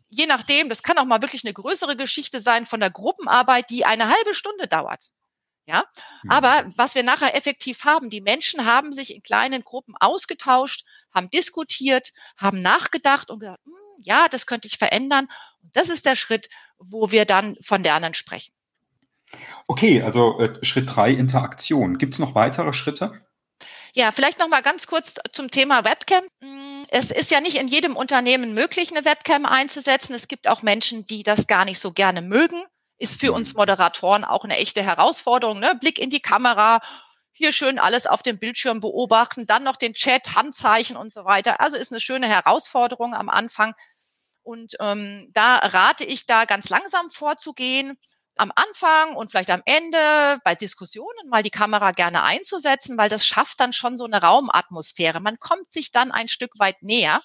Je 0.10 0.28
nachdem, 0.28 0.70
das 0.70 0.84
kann 0.84 0.98
auch 0.98 1.06
mal 1.06 1.22
wirklich 1.22 1.46
eine 1.46 1.54
größere 1.54 1.96
Geschichte 1.96 2.40
sein 2.40 2.66
von 2.66 2.80
der 2.80 2.92
Gruppenarbeit, 2.92 3.70
die 3.70 3.86
eine 3.86 4.10
halbe 4.10 4.34
Stunde 4.34 4.68
dauert. 4.68 5.10
Ja, 5.66 5.86
mhm. 6.24 6.32
aber 6.32 6.66
was 6.76 6.94
wir 6.94 7.04
nachher 7.04 7.36
effektiv 7.36 7.86
haben, 7.86 8.10
die 8.10 8.22
Menschen 8.22 8.66
haben 8.66 8.92
sich 8.92 9.16
in 9.16 9.24
kleinen 9.24 9.64
Gruppen 9.64 9.96
ausgetauscht, 9.98 10.86
haben 11.14 11.30
diskutiert, 11.30 12.12
haben 12.38 12.62
nachgedacht 12.62 13.32
und 13.32 13.40
gesagt, 13.40 13.62
hm, 13.66 13.74
ja, 14.00 14.28
das 14.30 14.46
könnte 14.46 14.68
ich 14.68 14.78
verändern. 14.78 15.30
Und 15.62 15.76
das 15.76 15.90
ist 15.90 16.06
der 16.06 16.16
Schritt, 16.16 16.50
wo 16.78 17.12
wir 17.12 17.26
dann 17.26 17.56
von 17.62 17.82
Lernen 17.82 18.14
sprechen. 18.14 18.54
Okay, 19.68 20.02
also 20.02 20.40
äh, 20.40 20.64
Schritt 20.66 20.94
drei 20.94 21.12
Interaktion. 21.12 21.98
Gibt 21.98 22.14
es 22.14 22.20
noch 22.20 22.36
weitere 22.36 22.74
Schritte? 22.74 23.22
Ja, 23.96 24.12
vielleicht 24.12 24.40
noch 24.40 24.50
mal 24.50 24.62
ganz 24.62 24.88
kurz 24.88 25.16
zum 25.32 25.52
Thema 25.52 25.86
Webcam. 25.86 26.24
Mm, 26.42 26.84
es 26.90 27.12
ist 27.12 27.32
ja 27.32 27.40
nicht 27.40 27.60
in 27.60 27.68
jedem 27.68 27.96
Unternehmen 27.96 28.54
möglich, 28.54 28.92
eine 28.92 29.06
Webcam 29.06 29.46
einzusetzen. 29.46 30.14
Es 30.14 30.28
gibt 30.28 30.48
auch 30.48 30.64
Menschen, 30.64 31.06
die 31.06 31.24
das 31.24 31.48
gar 31.48 31.64
nicht 31.64 31.80
so 31.80 31.92
gerne 31.92 32.22
mögen. 32.22 32.64
Ist 32.98 33.20
für 33.20 33.34
uns 33.34 33.54
mhm. 33.54 33.60
Moderatoren 33.60 34.24
auch 34.24 34.44
eine 34.44 34.58
echte 34.58 34.84
Herausforderung. 34.84 35.60
Ne? 35.60 35.76
Blick 35.80 36.00
in 36.00 36.10
die 36.10 36.22
Kamera, 36.22 36.80
hier 37.32 37.52
schön 37.52 37.80
alles 37.80 38.06
auf 38.06 38.22
dem 38.22 38.38
Bildschirm 38.38 38.80
beobachten, 38.80 39.48
dann 39.48 39.64
noch 39.64 39.76
den 39.76 39.94
Chat, 39.94 40.36
Handzeichen 40.36 40.96
und 40.96 41.12
so 41.12 41.26
weiter. 41.26 41.60
Also 41.60 41.78
ist 41.78 41.92
eine 41.92 42.00
schöne 42.00 42.28
Herausforderung 42.28 43.16
am 43.16 43.30
Anfang. 43.30 43.74
Und 44.44 44.76
ähm, 44.80 45.30
da 45.34 45.58
rate 45.58 46.04
ich 46.04 46.26
da 46.26 46.46
ganz 46.46 46.70
langsam 46.70 47.10
vorzugehen 47.10 47.98
am 48.36 48.52
Anfang 48.56 49.16
und 49.16 49.30
vielleicht 49.30 49.52
am 49.52 49.62
Ende 49.66 50.40
bei 50.44 50.56
Diskussionen 50.56 51.30
mal 51.30 51.44
die 51.44 51.50
Kamera 51.50 51.92
gerne 51.92 52.24
einzusetzen, 52.24 52.98
weil 52.98 53.10
das 53.10 53.26
schafft 53.26 53.60
dann 53.60 53.74
schon 53.74 53.96
so 53.96 54.06
eine 54.06 54.22
Raumatmosphäre. 54.22 55.20
Man 55.20 55.40
kommt 55.40 55.72
sich 55.72 55.92
dann 55.92 56.12
ein 56.12 56.28
Stück 56.28 56.52
weit 56.58 56.82
näher. 56.82 57.22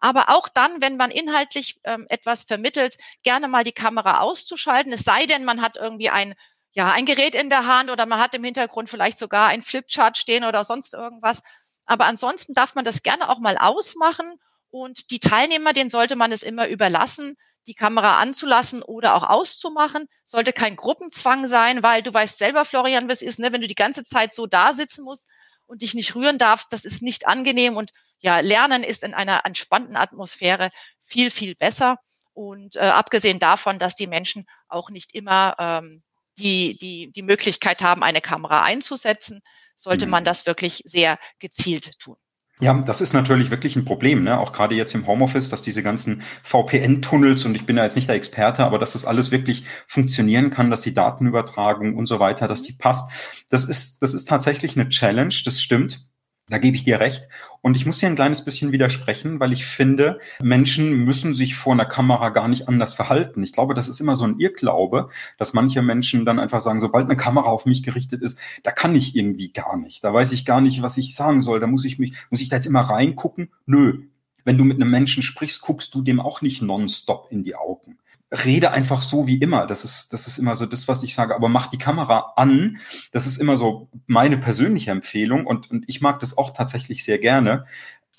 Aber 0.00 0.28
auch 0.28 0.48
dann, 0.48 0.80
wenn 0.80 0.96
man 0.96 1.10
inhaltlich 1.10 1.80
ähm, 1.84 2.06
etwas 2.08 2.44
vermittelt, 2.44 2.96
gerne 3.22 3.48
mal 3.48 3.64
die 3.64 3.72
Kamera 3.72 4.20
auszuschalten. 4.20 4.92
Es 4.92 5.02
sei 5.02 5.26
denn, 5.26 5.44
man 5.44 5.60
hat 5.60 5.76
irgendwie 5.76 6.10
ein, 6.10 6.34
ja, 6.72 6.92
ein 6.92 7.06
Gerät 7.06 7.34
in 7.34 7.50
der 7.50 7.66
Hand 7.66 7.90
oder 7.90 8.06
man 8.06 8.20
hat 8.20 8.34
im 8.34 8.44
Hintergrund 8.44 8.88
vielleicht 8.90 9.18
sogar 9.18 9.48
ein 9.48 9.62
Flipchart 9.62 10.16
stehen 10.16 10.44
oder 10.44 10.64
sonst 10.64 10.94
irgendwas. 10.94 11.42
Aber 11.86 12.06
ansonsten 12.06 12.54
darf 12.54 12.74
man 12.74 12.84
das 12.84 13.02
gerne 13.02 13.28
auch 13.28 13.40
mal 13.40 13.58
ausmachen 13.58 14.38
und 14.70 15.10
die 15.10 15.20
Teilnehmer, 15.20 15.72
denen 15.72 15.90
sollte 15.90 16.16
man 16.16 16.30
es 16.30 16.42
immer 16.42 16.68
überlassen, 16.68 17.36
die 17.66 17.74
Kamera 17.74 18.18
anzulassen 18.18 18.82
oder 18.82 19.14
auch 19.14 19.24
auszumachen. 19.24 20.06
Sollte 20.24 20.52
kein 20.52 20.76
Gruppenzwang 20.76 21.46
sein, 21.46 21.82
weil 21.82 22.02
du 22.02 22.12
weißt 22.12 22.38
selber, 22.38 22.64
Florian, 22.64 23.08
was 23.08 23.22
ist, 23.22 23.38
ne, 23.38 23.52
wenn 23.52 23.60
du 23.60 23.68
die 23.68 23.74
ganze 23.74 24.04
Zeit 24.04 24.34
so 24.34 24.46
da 24.46 24.72
sitzen 24.72 25.04
musst 25.04 25.28
und 25.68 25.82
dich 25.82 25.94
nicht 25.94 26.14
rühren 26.14 26.38
darfst, 26.38 26.72
das 26.72 26.84
ist 26.84 27.02
nicht 27.02 27.28
angenehm. 27.28 27.76
Und 27.76 27.92
ja, 28.18 28.40
Lernen 28.40 28.82
ist 28.82 29.04
in 29.04 29.14
einer 29.14 29.44
entspannten 29.44 29.96
Atmosphäre 29.96 30.70
viel, 31.00 31.30
viel 31.30 31.54
besser. 31.54 31.98
Und 32.32 32.76
äh, 32.76 32.80
abgesehen 32.80 33.38
davon, 33.38 33.78
dass 33.78 33.94
die 33.94 34.06
Menschen 34.06 34.46
auch 34.68 34.90
nicht 34.90 35.14
immer 35.14 35.54
ähm, 35.58 36.02
die, 36.38 36.76
die, 36.78 37.12
die 37.12 37.22
Möglichkeit 37.22 37.82
haben, 37.82 38.02
eine 38.02 38.20
Kamera 38.20 38.62
einzusetzen, 38.62 39.42
sollte 39.76 40.06
mhm. 40.06 40.12
man 40.12 40.24
das 40.24 40.46
wirklich 40.46 40.82
sehr 40.84 41.18
gezielt 41.38 41.98
tun. 41.98 42.16
Ja, 42.60 42.74
das 42.74 43.00
ist 43.00 43.12
natürlich 43.12 43.50
wirklich 43.50 43.76
ein 43.76 43.84
Problem, 43.84 44.24
ne? 44.24 44.38
auch 44.38 44.52
gerade 44.52 44.74
jetzt 44.74 44.94
im 44.94 45.06
Homeoffice, 45.06 45.48
dass 45.48 45.62
diese 45.62 45.84
ganzen 45.84 46.22
VPN-Tunnels, 46.42 47.44
und 47.44 47.54
ich 47.54 47.66
bin 47.66 47.76
da 47.76 47.84
jetzt 47.84 47.94
nicht 47.94 48.08
der 48.08 48.16
Experte, 48.16 48.64
aber 48.64 48.80
dass 48.80 48.94
das 48.94 49.04
alles 49.04 49.30
wirklich 49.30 49.64
funktionieren 49.86 50.50
kann, 50.50 50.68
dass 50.68 50.82
die 50.82 50.92
Datenübertragung 50.92 51.94
und 51.96 52.06
so 52.06 52.18
weiter, 52.18 52.48
dass 52.48 52.62
die 52.62 52.72
passt. 52.72 53.10
Das 53.48 53.64
ist, 53.64 54.02
das 54.02 54.12
ist 54.12 54.28
tatsächlich 54.28 54.76
eine 54.76 54.88
Challenge, 54.88 55.34
das 55.44 55.62
stimmt. 55.62 56.07
Da 56.50 56.58
gebe 56.58 56.76
ich 56.76 56.84
dir 56.84 57.00
recht. 57.00 57.28
Und 57.60 57.76
ich 57.76 57.84
muss 57.84 58.00
hier 58.00 58.08
ein 58.08 58.14
kleines 58.14 58.44
bisschen 58.44 58.72
widersprechen, 58.72 59.40
weil 59.40 59.52
ich 59.52 59.66
finde, 59.66 60.18
Menschen 60.40 61.04
müssen 61.04 61.34
sich 61.34 61.56
vor 61.56 61.74
einer 61.74 61.84
Kamera 61.84 62.30
gar 62.30 62.48
nicht 62.48 62.68
anders 62.68 62.94
verhalten. 62.94 63.42
Ich 63.42 63.52
glaube, 63.52 63.74
das 63.74 63.88
ist 63.88 64.00
immer 64.00 64.14
so 64.14 64.24
ein 64.24 64.38
Irrglaube, 64.38 65.08
dass 65.36 65.52
manche 65.52 65.82
Menschen 65.82 66.24
dann 66.24 66.38
einfach 66.38 66.60
sagen, 66.60 66.80
sobald 66.80 67.06
eine 67.06 67.16
Kamera 67.16 67.48
auf 67.48 67.66
mich 67.66 67.82
gerichtet 67.82 68.22
ist, 68.22 68.38
da 68.62 68.70
kann 68.70 68.94
ich 68.94 69.14
irgendwie 69.14 69.52
gar 69.52 69.76
nicht. 69.76 70.02
Da 70.04 70.14
weiß 70.14 70.32
ich 70.32 70.44
gar 70.44 70.60
nicht, 70.60 70.82
was 70.82 70.96
ich 70.96 71.14
sagen 71.14 71.40
soll. 71.40 71.60
Da 71.60 71.66
muss 71.66 71.84
ich 71.84 71.98
mich, 71.98 72.14
muss 72.30 72.40
ich 72.40 72.48
da 72.48 72.56
jetzt 72.56 72.66
immer 72.66 72.80
reingucken? 72.80 73.50
Nö. 73.66 74.04
Wenn 74.44 74.56
du 74.56 74.64
mit 74.64 74.80
einem 74.80 74.90
Menschen 74.90 75.22
sprichst, 75.22 75.60
guckst 75.60 75.94
du 75.94 76.00
dem 76.00 76.20
auch 76.20 76.40
nicht 76.40 76.62
nonstop 76.62 77.26
in 77.30 77.44
die 77.44 77.56
Augen 77.56 77.98
rede 78.32 78.72
einfach 78.72 79.02
so 79.02 79.26
wie 79.26 79.38
immer. 79.38 79.66
Das 79.66 79.84
ist, 79.84 80.12
das 80.12 80.26
ist 80.26 80.38
immer 80.38 80.54
so 80.54 80.66
das, 80.66 80.88
was 80.88 81.02
ich 81.02 81.14
sage. 81.14 81.34
Aber 81.34 81.48
mach 81.48 81.68
die 81.68 81.78
Kamera 81.78 82.34
an. 82.36 82.78
Das 83.12 83.26
ist 83.26 83.38
immer 83.38 83.56
so 83.56 83.88
meine 84.06 84.38
persönliche 84.38 84.90
Empfehlung. 84.90 85.46
Und, 85.46 85.70
und 85.70 85.84
ich 85.88 86.00
mag 86.00 86.20
das 86.20 86.36
auch 86.36 86.52
tatsächlich 86.52 87.04
sehr 87.04 87.18
gerne, 87.18 87.64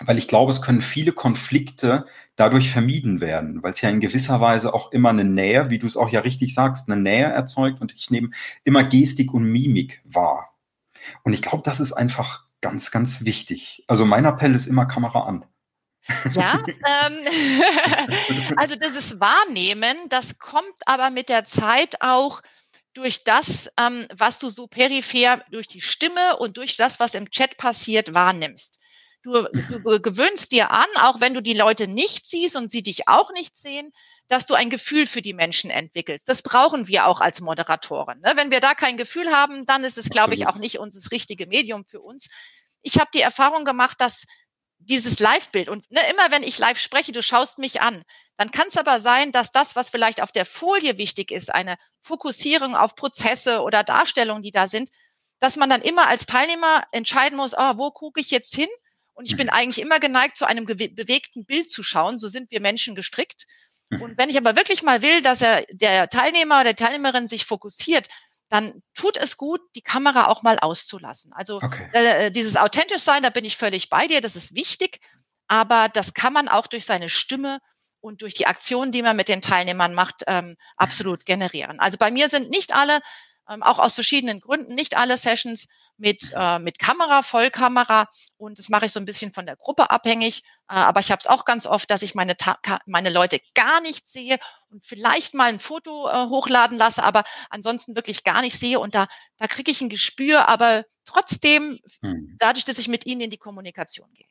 weil 0.00 0.18
ich 0.18 0.28
glaube, 0.28 0.50
es 0.50 0.62
können 0.62 0.80
viele 0.80 1.12
Konflikte 1.12 2.06
dadurch 2.34 2.70
vermieden 2.70 3.20
werden, 3.20 3.62
weil 3.62 3.72
es 3.72 3.80
ja 3.82 3.90
in 3.90 4.00
gewisser 4.00 4.40
Weise 4.40 4.72
auch 4.74 4.92
immer 4.92 5.10
eine 5.10 5.24
Nähe, 5.24 5.70
wie 5.70 5.78
du 5.78 5.86
es 5.86 5.96
auch 5.96 6.08
ja 6.08 6.20
richtig 6.20 6.54
sagst, 6.54 6.90
eine 6.90 7.00
Nähe 7.00 7.26
erzeugt. 7.26 7.80
Und 7.80 7.94
ich 7.94 8.10
nehme 8.10 8.30
immer 8.64 8.84
Gestik 8.84 9.32
und 9.32 9.44
Mimik 9.44 10.02
wahr. 10.04 10.54
Und 11.22 11.32
ich 11.32 11.42
glaube, 11.42 11.62
das 11.64 11.80
ist 11.80 11.92
einfach 11.92 12.44
ganz, 12.60 12.90
ganz 12.90 13.24
wichtig. 13.24 13.84
Also 13.86 14.04
mein 14.04 14.24
Appell 14.24 14.54
ist 14.54 14.66
immer 14.66 14.86
Kamera 14.86 15.24
an. 15.24 15.44
Ja, 16.32 16.62
ähm, 17.06 17.26
also 18.56 18.76
dieses 18.76 19.20
Wahrnehmen, 19.20 19.96
das 20.08 20.38
kommt 20.38 20.74
aber 20.86 21.10
mit 21.10 21.28
der 21.28 21.44
Zeit 21.44 22.00
auch 22.00 22.40
durch 22.94 23.24
das, 23.24 23.70
ähm, 23.78 24.06
was 24.14 24.38
du 24.38 24.48
so 24.48 24.66
peripher 24.66 25.44
durch 25.50 25.68
die 25.68 25.80
Stimme 25.80 26.38
und 26.38 26.56
durch 26.56 26.76
das, 26.76 26.98
was 26.98 27.14
im 27.14 27.30
Chat 27.30 27.56
passiert, 27.56 28.14
wahrnimmst. 28.14 28.80
Du, 29.22 29.42
du 29.52 29.78
mhm. 29.78 30.02
gewöhnst 30.02 30.50
dir 30.50 30.70
an, 30.70 30.86
auch 31.02 31.20
wenn 31.20 31.34
du 31.34 31.42
die 31.42 31.54
Leute 31.54 31.86
nicht 31.86 32.26
siehst 32.26 32.56
und 32.56 32.70
sie 32.70 32.82
dich 32.82 33.06
auch 33.06 33.30
nicht 33.32 33.54
sehen, 33.54 33.92
dass 34.28 34.46
du 34.46 34.54
ein 34.54 34.70
Gefühl 34.70 35.06
für 35.06 35.20
die 35.20 35.34
Menschen 35.34 35.70
entwickelst. 35.70 36.28
Das 36.28 36.40
brauchen 36.40 36.88
wir 36.88 37.06
auch 37.06 37.20
als 37.20 37.42
Moderatoren. 37.42 38.20
Ne? 38.20 38.32
Wenn 38.36 38.50
wir 38.50 38.60
da 38.60 38.74
kein 38.74 38.96
Gefühl 38.96 39.30
haben, 39.30 39.66
dann 39.66 39.84
ist 39.84 39.98
es, 39.98 40.08
glaube 40.08 40.34
ich, 40.34 40.46
auch 40.46 40.56
nicht 40.56 40.78
unser 40.78 41.10
richtige 41.10 41.46
Medium 41.46 41.84
für 41.84 42.00
uns. 42.00 42.28
Ich 42.80 42.98
habe 42.98 43.10
die 43.12 43.20
Erfahrung 43.20 43.64
gemacht, 43.64 44.00
dass 44.00 44.24
dieses 44.80 45.18
Live-Bild. 45.18 45.68
Und 45.68 45.90
ne, 45.90 46.00
immer 46.10 46.30
wenn 46.30 46.42
ich 46.42 46.58
live 46.58 46.78
spreche, 46.78 47.12
du 47.12 47.22
schaust 47.22 47.58
mich 47.58 47.80
an, 47.80 48.02
dann 48.36 48.50
kann 48.50 48.68
es 48.68 48.76
aber 48.76 49.00
sein, 49.00 49.32
dass 49.32 49.52
das, 49.52 49.76
was 49.76 49.90
vielleicht 49.90 50.22
auf 50.22 50.32
der 50.32 50.46
Folie 50.46 50.98
wichtig 50.98 51.30
ist, 51.30 51.54
eine 51.54 51.76
Fokussierung 52.02 52.74
auf 52.74 52.96
Prozesse 52.96 53.60
oder 53.60 53.84
Darstellungen, 53.84 54.42
die 54.42 54.50
da 54.50 54.66
sind, 54.66 54.90
dass 55.38 55.56
man 55.56 55.70
dann 55.70 55.82
immer 55.82 56.08
als 56.08 56.26
Teilnehmer 56.26 56.84
entscheiden 56.92 57.36
muss, 57.36 57.54
oh, 57.56 57.76
wo 57.76 57.90
gucke 57.90 58.20
ich 58.20 58.30
jetzt 58.30 58.54
hin? 58.54 58.68
Und 59.14 59.26
ich 59.26 59.36
bin 59.36 59.48
mhm. 59.48 59.52
eigentlich 59.52 59.82
immer 59.84 60.00
geneigt, 60.00 60.36
zu 60.36 60.46
einem 60.46 60.64
bewegten 60.64 61.44
Bild 61.44 61.70
zu 61.70 61.82
schauen. 61.82 62.18
So 62.18 62.28
sind 62.28 62.50
wir 62.50 62.60
Menschen 62.60 62.94
gestrickt. 62.94 63.46
Mhm. 63.90 64.02
Und 64.02 64.18
wenn 64.18 64.30
ich 64.30 64.38
aber 64.38 64.56
wirklich 64.56 64.82
mal 64.82 65.02
will, 65.02 65.20
dass 65.22 65.42
er, 65.42 65.62
der 65.70 66.08
Teilnehmer 66.08 66.60
oder 66.60 66.74
Teilnehmerin 66.74 67.26
sich 67.26 67.44
fokussiert, 67.44 68.08
dann 68.50 68.82
tut 68.94 69.16
es 69.16 69.36
gut, 69.36 69.60
die 69.76 69.80
Kamera 69.80 70.26
auch 70.26 70.42
mal 70.42 70.58
auszulassen. 70.58 71.32
Also 71.32 71.56
okay. 71.62 71.88
äh, 71.94 72.26
äh, 72.26 72.30
dieses 72.30 72.56
authentisch 72.56 73.02
sein, 73.02 73.22
da 73.22 73.30
bin 73.30 73.44
ich 73.44 73.56
völlig 73.56 73.88
bei 73.88 74.06
dir, 74.08 74.20
das 74.20 74.36
ist 74.36 74.54
wichtig, 74.54 75.00
aber 75.46 75.88
das 75.88 76.14
kann 76.14 76.32
man 76.32 76.48
auch 76.48 76.66
durch 76.66 76.84
seine 76.84 77.08
Stimme 77.08 77.60
und 78.00 78.22
durch 78.22 78.34
die 78.34 78.46
Aktionen, 78.46 78.92
die 78.92 79.02
man 79.02 79.16
mit 79.16 79.28
den 79.28 79.40
Teilnehmern 79.40 79.94
macht, 79.94 80.24
ähm, 80.26 80.56
absolut 80.76 81.24
generieren. 81.26 81.78
Also 81.78 81.96
bei 81.96 82.10
mir 82.10 82.28
sind 82.28 82.50
nicht 82.50 82.74
alle, 82.74 83.00
ähm, 83.48 83.62
auch 83.62 83.78
aus 83.78 83.94
verschiedenen 83.94 84.40
Gründen, 84.40 84.74
nicht 84.74 84.96
alle 84.96 85.16
Sessions 85.16 85.68
mit, 86.00 86.32
äh, 86.34 86.58
mit 86.58 86.78
Kamera, 86.78 87.22
Vollkamera 87.22 88.08
und 88.38 88.58
das 88.58 88.68
mache 88.68 88.86
ich 88.86 88.92
so 88.92 88.98
ein 88.98 89.04
bisschen 89.04 89.32
von 89.32 89.46
der 89.46 89.56
Gruppe 89.56 89.90
abhängig. 89.90 90.42
Äh, 90.68 90.74
aber 90.74 91.00
ich 91.00 91.10
habe 91.10 91.20
es 91.20 91.26
auch 91.26 91.44
ganz 91.44 91.66
oft, 91.66 91.90
dass 91.90 92.02
ich 92.02 92.14
meine, 92.14 92.34
meine 92.86 93.10
Leute 93.10 93.40
gar 93.54 93.80
nicht 93.80 94.06
sehe 94.06 94.38
und 94.70 94.84
vielleicht 94.84 95.34
mal 95.34 95.50
ein 95.50 95.60
Foto 95.60 96.08
äh, 96.08 96.26
hochladen 96.28 96.78
lasse, 96.78 97.04
aber 97.04 97.24
ansonsten 97.50 97.94
wirklich 97.94 98.24
gar 98.24 98.40
nicht 98.40 98.58
sehe 98.58 98.80
und 98.80 98.94
da, 98.94 99.06
da 99.36 99.46
kriege 99.46 99.70
ich 99.70 99.80
ein 99.80 99.88
Gespür, 99.88 100.48
aber 100.48 100.84
trotzdem, 101.04 101.78
hm. 102.00 102.36
dadurch, 102.38 102.64
dass 102.64 102.78
ich 102.78 102.88
mit 102.88 103.06
ihnen 103.06 103.20
in 103.20 103.30
die 103.30 103.38
Kommunikation 103.38 104.12
gehe. 104.14 104.26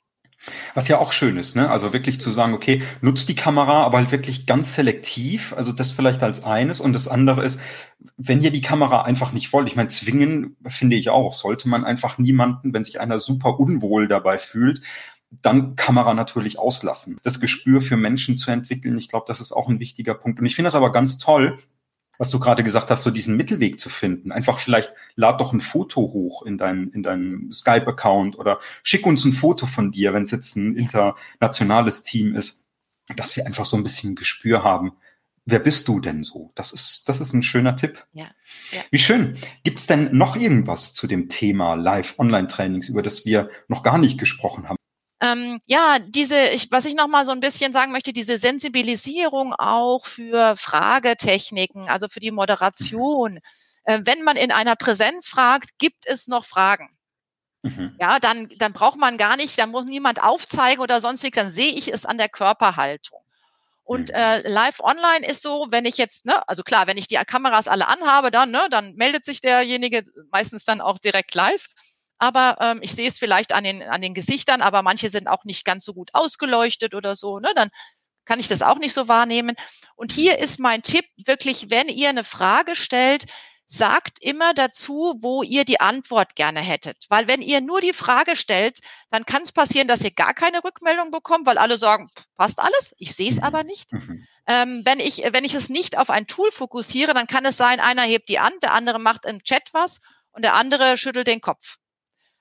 Was 0.73 0.87
ja 0.87 0.99
auch 0.99 1.11
schön 1.11 1.37
ist, 1.37 1.55
ne? 1.55 1.69
Also 1.69 1.91
wirklich 1.91 2.21
zu 2.21 2.31
sagen, 2.31 2.53
okay, 2.53 2.81
nutzt 3.01 3.27
die 3.29 3.35
Kamera, 3.35 3.83
aber 3.83 3.97
halt 3.97 4.11
wirklich 4.11 4.45
ganz 4.45 4.73
selektiv. 4.73 5.53
Also 5.53 5.73
das 5.73 5.91
vielleicht 5.91 6.23
als 6.23 6.43
eines. 6.43 6.79
Und 6.79 6.93
das 6.93 7.07
andere 7.07 7.43
ist, 7.43 7.59
wenn 8.17 8.41
ihr 8.41 8.51
die 8.51 8.61
Kamera 8.61 9.01
einfach 9.01 9.33
nicht 9.33 9.51
wollt, 9.51 9.67
ich 9.67 9.75
meine, 9.75 9.89
zwingen 9.89 10.55
finde 10.65 10.95
ich 10.95 11.09
auch, 11.09 11.33
sollte 11.33 11.67
man 11.67 11.83
einfach 11.83 12.17
niemanden, 12.17 12.73
wenn 12.73 12.83
sich 12.83 12.99
einer 13.01 13.19
super 13.19 13.59
unwohl 13.59 14.07
dabei 14.07 14.37
fühlt, 14.37 14.81
dann 15.41 15.75
Kamera 15.75 16.13
natürlich 16.13 16.57
auslassen. 16.57 17.19
Das 17.23 17.39
Gespür 17.39 17.81
für 17.81 17.97
Menschen 17.97 18.37
zu 18.37 18.49
entwickeln, 18.49 18.97
ich 18.97 19.09
glaube, 19.09 19.25
das 19.27 19.41
ist 19.41 19.51
auch 19.51 19.67
ein 19.67 19.79
wichtiger 19.79 20.15
Punkt. 20.15 20.39
Und 20.39 20.45
ich 20.45 20.55
finde 20.55 20.67
das 20.67 20.75
aber 20.75 20.91
ganz 20.91 21.17
toll, 21.17 21.59
was 22.19 22.29
du 22.29 22.39
gerade 22.39 22.63
gesagt 22.63 22.91
hast, 22.91 23.03
so 23.03 23.11
diesen 23.11 23.37
Mittelweg 23.37 23.79
zu 23.79 23.89
finden. 23.89 24.31
Einfach 24.31 24.59
vielleicht 24.59 24.93
lad 25.15 25.39
doch 25.39 25.53
ein 25.53 25.61
Foto 25.61 26.01
hoch 26.01 26.43
in 26.43 26.57
dein, 26.57 26.89
in 26.89 27.01
deinem 27.01 27.51
Skype-Account 27.51 28.37
oder 28.37 28.59
schick 28.83 29.05
uns 29.07 29.23
ein 29.23 29.31
Foto 29.31 29.65
von 29.65 29.89
dir, 29.89 30.13
wenn 30.13 30.23
es 30.23 30.31
jetzt 30.31 30.57
ein 30.57 30.75
internationales 30.75 32.03
Team 32.03 32.35
ist, 32.35 32.65
dass 33.15 33.37
wir 33.37 33.45
einfach 33.47 33.65
so 33.65 33.77
ein 33.77 33.83
bisschen 33.83 34.15
Gespür 34.15 34.63
haben. 34.63 34.91
Wer 35.45 35.59
bist 35.59 35.87
du 35.87 36.01
denn 36.01 36.25
so? 36.25 36.51
Das 36.55 36.73
ist, 36.73 37.07
das 37.07 37.21
ist 37.21 37.33
ein 37.33 37.41
schöner 37.41 37.77
Tipp. 37.77 38.05
Ja, 38.11 38.27
ja. 38.71 38.81
Wie 38.91 38.99
schön. 38.99 39.37
Gibt 39.63 39.79
es 39.79 39.87
denn 39.87 40.15
noch 40.15 40.35
irgendwas 40.35 40.93
zu 40.93 41.07
dem 41.07 41.29
Thema 41.29 41.75
Live-Online-Trainings, 41.75 42.89
über 42.89 43.01
das 43.01 43.25
wir 43.25 43.49
noch 43.69 43.81
gar 43.81 43.97
nicht 43.97 44.19
gesprochen 44.19 44.67
haben? 44.67 44.78
Ähm, 45.21 45.59
ja, 45.65 45.99
diese, 45.99 46.39
ich, 46.49 46.71
was 46.71 46.85
ich 46.85 46.95
noch 46.95 47.07
mal 47.07 47.25
so 47.25 47.31
ein 47.31 47.41
bisschen 47.41 47.73
sagen 47.73 47.91
möchte, 47.91 48.13
diese 48.13 48.37
Sensibilisierung 48.37 49.53
auch 49.53 50.05
für 50.05 50.55
Fragetechniken, 50.55 51.89
also 51.89 52.07
für 52.07 52.21
die 52.21 52.31
Moderation. 52.31 53.39
Äh, 53.83 53.99
wenn 54.05 54.23
man 54.23 54.37
in 54.37 54.51
einer 54.51 54.75
Präsenz 54.75 55.27
fragt, 55.27 55.77
gibt 55.77 56.05
es 56.05 56.27
noch 56.27 56.45
Fragen? 56.45 56.89
Mhm. 57.63 57.95
Ja, 57.99 58.19
dann, 58.19 58.47
dann 58.57 58.71
braucht 58.71 58.97
man 58.97 59.17
gar 59.17 59.35
nicht, 59.35 59.59
dann 59.59 59.71
muss 59.71 59.85
niemand 59.85 60.23
aufzeigen 60.23 60.81
oder 60.81 61.01
sonstiges, 61.01 61.35
dann 61.35 61.51
sehe 61.51 61.73
ich 61.73 61.91
es 61.91 62.05
an 62.05 62.17
der 62.17 62.29
Körperhaltung. 62.29 63.19
Und 63.83 64.09
mhm. 64.09 64.15
äh, 64.15 64.47
live 64.47 64.79
online 64.79 65.27
ist 65.27 65.41
so, 65.41 65.67
wenn 65.69 65.85
ich 65.85 65.97
jetzt, 65.97 66.25
ne, 66.25 66.47
also 66.47 66.63
klar, 66.63 66.87
wenn 66.87 66.97
ich 66.97 67.07
die 67.07 67.15
Kameras 67.15 67.67
alle 67.67 67.87
anhabe, 67.87 68.31
dann, 68.31 68.51
ne, 68.51 68.67
dann 68.69 68.93
meldet 68.93 69.25
sich 69.25 69.41
derjenige 69.41 70.03
meistens 70.31 70.63
dann 70.63 70.79
auch 70.79 70.99
direkt 70.99 71.33
live. 71.33 71.65
Aber 72.19 72.57
ähm, 72.59 72.79
ich 72.81 72.93
sehe 72.93 73.07
es 73.07 73.17
vielleicht 73.17 73.53
an 73.53 73.63
den, 73.63 73.81
an 73.81 74.01
den 74.01 74.13
Gesichtern, 74.13 74.61
aber 74.61 74.83
manche 74.83 75.09
sind 75.09 75.27
auch 75.27 75.45
nicht 75.45 75.65
ganz 75.65 75.85
so 75.85 75.93
gut 75.93 76.09
ausgeleuchtet 76.13 76.93
oder 76.93 77.15
so. 77.15 77.39
Ne? 77.39 77.51
Dann 77.55 77.69
kann 78.25 78.39
ich 78.39 78.47
das 78.47 78.61
auch 78.61 78.77
nicht 78.77 78.93
so 78.93 79.07
wahrnehmen. 79.07 79.55
Und 79.95 80.11
hier 80.11 80.37
ist 80.37 80.59
mein 80.59 80.83
Tipp 80.83 81.05
wirklich, 81.25 81.69
wenn 81.69 81.87
ihr 81.87 82.09
eine 82.09 82.23
Frage 82.23 82.75
stellt, 82.75 83.25
sagt 83.71 84.17
immer 84.21 84.55
dazu, 84.55 85.15
wo 85.19 85.43
ihr 85.43 85.63
die 85.63 85.79
Antwort 85.79 86.35
gerne 86.35 86.59
hättet. 86.59 87.05
Weil 87.09 87.27
wenn 87.27 87.41
ihr 87.41 87.61
nur 87.61 87.81
die 87.81 87.93
Frage 87.93 88.35
stellt, 88.35 88.79
dann 89.11 89.25
kann 89.25 89.43
es 89.43 89.51
passieren, 89.51 89.87
dass 89.87 90.03
ihr 90.03 90.11
gar 90.11 90.33
keine 90.33 90.63
Rückmeldung 90.63 91.11
bekommt, 91.11 91.45
weil 91.45 91.59
alle 91.59 91.77
sagen, 91.77 92.09
passt 92.35 92.59
alles, 92.59 92.95
ich 92.97 93.15
sehe 93.15 93.29
es 93.29 93.37
mhm. 93.37 93.43
aber 93.43 93.63
nicht. 93.63 93.93
Mhm. 93.93 94.25
Ähm, 94.47 94.81
wenn, 94.85 94.99
ich, 94.99 95.23
wenn 95.31 95.43
ich 95.43 95.53
es 95.53 95.69
nicht 95.69 95.99
auf 95.99 96.09
ein 96.09 96.25
Tool 96.25 96.51
fokussiere, 96.51 97.13
dann 97.13 97.27
kann 97.27 97.45
es 97.45 97.57
sein, 97.57 97.79
einer 97.79 98.01
hebt 98.01 98.29
die 98.29 98.39
Hand, 98.39 98.63
der 98.63 98.73
andere 98.73 98.99
macht 98.99 99.25
im 99.25 99.43
Chat 99.43 99.69
was 99.71 99.99
und 100.31 100.41
der 100.41 100.55
andere 100.55 100.97
schüttelt 100.97 101.27
den 101.27 101.41
Kopf. 101.41 101.77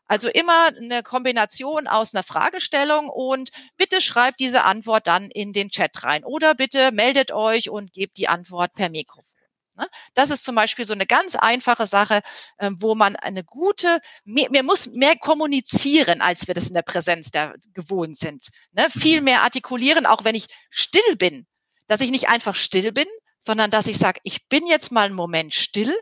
Also 0.09 0.29
immer 0.29 0.69
eine 0.69 1.03
Kombination 1.03 1.87
aus 1.87 2.15
einer 2.15 2.23
Fragestellung 2.23 3.11
und 3.11 3.51
bitte 3.77 4.01
schreibt 4.01 4.41
diese 4.41 4.65
Antwort 4.65 5.07
dann 5.07 5.31
in 5.31 5.53
den 5.53 5.69
Chat 5.69 6.03
rein 6.03 6.25
oder 6.25 6.55
bitte 6.55 6.93
meldet 6.93 7.31
euch 7.31 7.69
und 7.69 7.93
gebt 7.93 8.17
die 8.17 8.27
Antwort 8.27 8.73
per 8.75 8.89
Mikrofon. 8.89 9.39
Ne? 9.77 9.87
Das 10.15 10.31
ist 10.31 10.45
zum 10.45 10.55
Beispiel 10.55 10.87
so 10.87 10.95
eine 10.95 11.07
ganz 11.07 11.37
einfache 11.37 11.87
Sache, 11.87 12.23
ähm, 12.59 12.77
wo 12.81 12.95
man 12.95 13.17
eine 13.17 13.45
gute, 13.45 14.01
mehr 14.25 14.63
muss 14.63 14.89
mehr 14.89 15.17
kommunizieren, 15.17 16.23
als 16.23 16.49
wir 16.49 16.55
das 16.55 16.69
in 16.69 16.75
der 16.75 16.83
Präsenz 16.83 17.31
der, 17.31 17.55
gewohnt 17.75 18.17
sind. 18.17 18.49
Ne? 18.73 18.87
Viel 18.91 19.21
mehr 19.21 19.43
artikulieren, 19.43 20.07
auch 20.07 20.25
wenn 20.25 20.35
ich 20.35 20.47
still 20.71 21.17
bin, 21.17 21.47
dass 21.87 22.01
ich 22.01 22.11
nicht 22.11 22.29
einfach 22.29 22.55
still 22.55 22.93
bin, 22.93 23.07
sondern 23.39 23.71
dass 23.71 23.87
ich 23.87 23.99
sage, 23.99 24.21
ich 24.25 24.49
bin 24.49 24.67
jetzt 24.67 24.91
mal 24.91 25.07
einen 25.07 25.15
Moment 25.15 25.55
still 25.55 25.95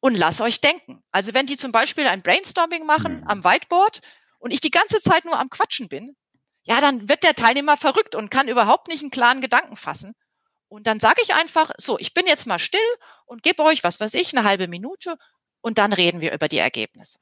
und 0.00 0.16
lass 0.16 0.40
euch 0.40 0.60
denken. 0.60 1.02
Also 1.12 1.34
wenn 1.34 1.46
die 1.46 1.56
zum 1.56 1.72
Beispiel 1.72 2.06
ein 2.06 2.22
Brainstorming 2.22 2.84
machen 2.86 3.20
mhm. 3.20 3.28
am 3.28 3.44
Whiteboard 3.44 4.00
und 4.38 4.52
ich 4.52 4.60
die 4.60 4.70
ganze 4.70 5.00
Zeit 5.00 5.24
nur 5.24 5.38
am 5.38 5.50
Quatschen 5.50 5.88
bin, 5.88 6.16
ja, 6.64 6.80
dann 6.80 7.08
wird 7.08 7.22
der 7.22 7.34
Teilnehmer 7.34 7.76
verrückt 7.76 8.14
und 8.14 8.30
kann 8.30 8.48
überhaupt 8.48 8.88
nicht 8.88 9.02
einen 9.02 9.10
klaren 9.10 9.40
Gedanken 9.40 9.76
fassen. 9.76 10.14
Und 10.68 10.86
dann 10.86 11.00
sage 11.00 11.20
ich 11.22 11.34
einfach, 11.34 11.70
so, 11.78 11.98
ich 11.98 12.14
bin 12.14 12.26
jetzt 12.26 12.46
mal 12.46 12.58
still 12.58 12.80
und 13.26 13.42
gebe 13.42 13.62
euch, 13.62 13.82
was 13.82 13.98
weiß 13.98 14.14
ich, 14.14 14.36
eine 14.36 14.46
halbe 14.46 14.68
Minute 14.68 15.16
und 15.60 15.78
dann 15.78 15.92
reden 15.92 16.20
wir 16.20 16.32
über 16.32 16.48
die 16.48 16.58
Ergebnisse. 16.58 17.18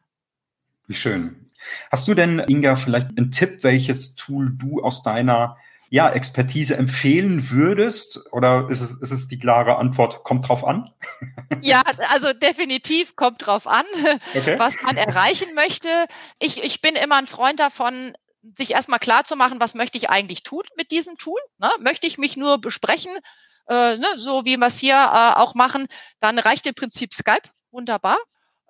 Wie 0.87 0.95
schön. 0.95 1.51
Hast 1.91 2.09
du 2.09 2.15
denn, 2.15 2.39
Inga, 2.41 2.77
vielleicht 2.77 3.09
einen 3.09 3.31
Tipp, 3.31 3.63
welches 3.63 4.15
Tool 4.15 4.51
du 4.51 4.83
aus 4.83 5.03
deiner 5.03 5.57
ja, 5.91 6.11
Expertise 6.11 6.77
empfehlen 6.77 7.51
würdest? 7.51 8.21
Oder 8.33 8.69
ist 8.69 8.81
es, 8.81 8.97
ist 9.01 9.11
es 9.11 9.29
die 9.29 9.39
klare 9.39 9.77
Antwort, 9.77 10.25
kommt 10.25 10.49
drauf 10.49 10.65
an? 10.65 10.91
Ja, 11.61 11.83
also 12.11 12.33
definitiv 12.33 13.17
kommt 13.17 13.47
drauf 13.47 13.67
an, 13.67 13.85
okay. 14.35 14.59
was 14.59 14.81
man 14.83 14.97
erreichen 14.97 15.55
möchte. 15.55 15.89
Ich, 16.39 16.63
ich 16.63 16.81
bin 16.81 16.95
immer 16.95 17.17
ein 17.17 17.27
Freund 17.27 17.59
davon, 17.59 18.13
sich 18.57 18.73
erstmal 18.73 18.99
klar 18.99 19.25
zu 19.25 19.35
machen, 19.35 19.61
was 19.61 19.75
möchte 19.75 19.99
ich 19.99 20.11
eigentlich 20.11 20.43
tun 20.43 20.63
mit 20.77 20.91
diesem 20.91 21.17
Tool? 21.17 21.41
Ne? 21.59 21.71
Möchte 21.81 22.07
ich 22.07 22.19
mich 22.19 22.37
nur 22.37 22.61
besprechen, 22.61 23.13
äh, 23.69 23.97
ne, 23.97 24.07
so 24.17 24.45
wie 24.45 24.57
wir 24.57 24.67
es 24.67 24.79
hier 24.79 24.95
äh, 24.95 25.39
auch 25.39 25.55
machen, 25.55 25.87
dann 26.21 26.39
reicht 26.39 26.67
im 26.67 26.75
Prinzip 26.75 27.13
Skype. 27.13 27.49
Wunderbar. 27.71 28.17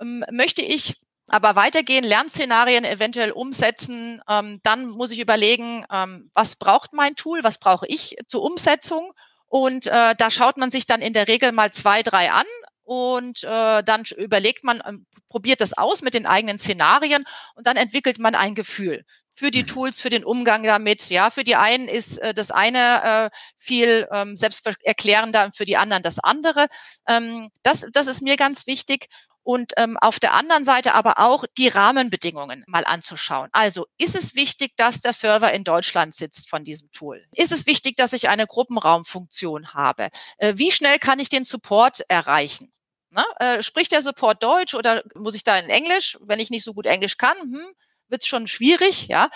Ähm, 0.00 0.24
möchte 0.30 0.62
ich 0.62 1.00
aber 1.28 1.56
weitergehen, 1.56 2.04
Lernszenarien 2.04 2.84
eventuell 2.84 3.32
umsetzen, 3.32 4.22
ähm, 4.28 4.60
dann 4.62 4.88
muss 4.88 5.10
ich 5.10 5.20
überlegen, 5.20 5.84
ähm, 5.92 6.30
was 6.34 6.56
braucht 6.56 6.92
mein 6.92 7.14
Tool, 7.14 7.44
was 7.44 7.58
brauche 7.58 7.86
ich 7.86 8.16
zur 8.28 8.42
Umsetzung. 8.42 9.12
Und 9.46 9.86
äh, 9.86 10.14
da 10.16 10.30
schaut 10.30 10.56
man 10.56 10.70
sich 10.70 10.86
dann 10.86 11.00
in 11.00 11.12
der 11.12 11.28
Regel 11.28 11.52
mal 11.52 11.72
zwei, 11.72 12.02
drei 12.02 12.30
an 12.30 12.46
und 12.84 13.44
äh, 13.44 13.82
dann 13.82 14.04
überlegt 14.16 14.64
man, 14.64 14.80
äh, 14.80 14.92
probiert 15.28 15.60
das 15.60 15.76
aus 15.76 16.02
mit 16.02 16.14
den 16.14 16.26
eigenen 16.26 16.58
Szenarien 16.58 17.24
und 17.54 17.66
dann 17.66 17.76
entwickelt 17.76 18.18
man 18.18 18.34
ein 18.34 18.54
Gefühl 18.54 19.04
für 19.38 19.50
die 19.52 19.62
mhm. 19.62 19.66
Tools, 19.68 20.00
für 20.00 20.10
den 20.10 20.24
Umgang 20.24 20.64
damit. 20.64 21.10
Ja, 21.10 21.30
für 21.30 21.44
die 21.44 21.54
einen 21.54 21.86
ist 21.86 22.18
äh, 22.18 22.34
das 22.34 22.50
eine 22.50 23.30
äh, 23.30 23.30
viel 23.58 24.08
ähm, 24.12 24.34
selbsterklärender 24.34 25.44
und 25.44 25.56
für 25.56 25.64
die 25.64 25.76
anderen 25.76 26.02
das 26.02 26.18
andere. 26.18 26.66
Ähm, 27.06 27.50
das, 27.62 27.86
das 27.92 28.08
ist 28.08 28.20
mir 28.20 28.36
ganz 28.36 28.66
wichtig. 28.66 29.06
Und 29.48 29.72
ähm, 29.78 29.96
auf 29.96 30.20
der 30.20 30.34
anderen 30.34 30.62
Seite 30.62 30.92
aber 30.92 31.18
auch 31.20 31.46
die 31.56 31.68
Rahmenbedingungen 31.68 32.64
mal 32.66 32.84
anzuschauen. 32.84 33.48
Also 33.52 33.86
ist 33.96 34.14
es 34.14 34.34
wichtig, 34.34 34.76
dass 34.76 35.00
der 35.00 35.14
Server 35.14 35.50
in 35.54 35.64
Deutschland 35.64 36.14
sitzt 36.14 36.50
von 36.50 36.64
diesem 36.64 36.92
Tool? 36.92 37.24
Ist 37.34 37.50
es 37.50 37.64
wichtig, 37.66 37.96
dass 37.96 38.12
ich 38.12 38.28
eine 38.28 38.46
Gruppenraumfunktion 38.46 39.72
habe? 39.72 40.10
Äh, 40.36 40.52
wie 40.56 40.70
schnell 40.70 40.98
kann 40.98 41.18
ich 41.18 41.30
den 41.30 41.44
Support 41.44 42.02
erreichen? 42.08 42.70
Na, 43.08 43.24
äh, 43.40 43.62
spricht 43.62 43.92
der 43.92 44.02
Support 44.02 44.42
Deutsch 44.42 44.74
oder 44.74 45.02
muss 45.14 45.34
ich 45.34 45.44
da 45.44 45.58
in 45.58 45.70
Englisch? 45.70 46.18
Wenn 46.20 46.40
ich 46.40 46.50
nicht 46.50 46.64
so 46.64 46.74
gut 46.74 46.84
Englisch 46.84 47.16
kann, 47.16 47.38
hm, 47.38 47.72
wird 48.08 48.20
es 48.20 48.28
schon 48.28 48.48
schwierig. 48.48 49.06
Ja, 49.06 49.30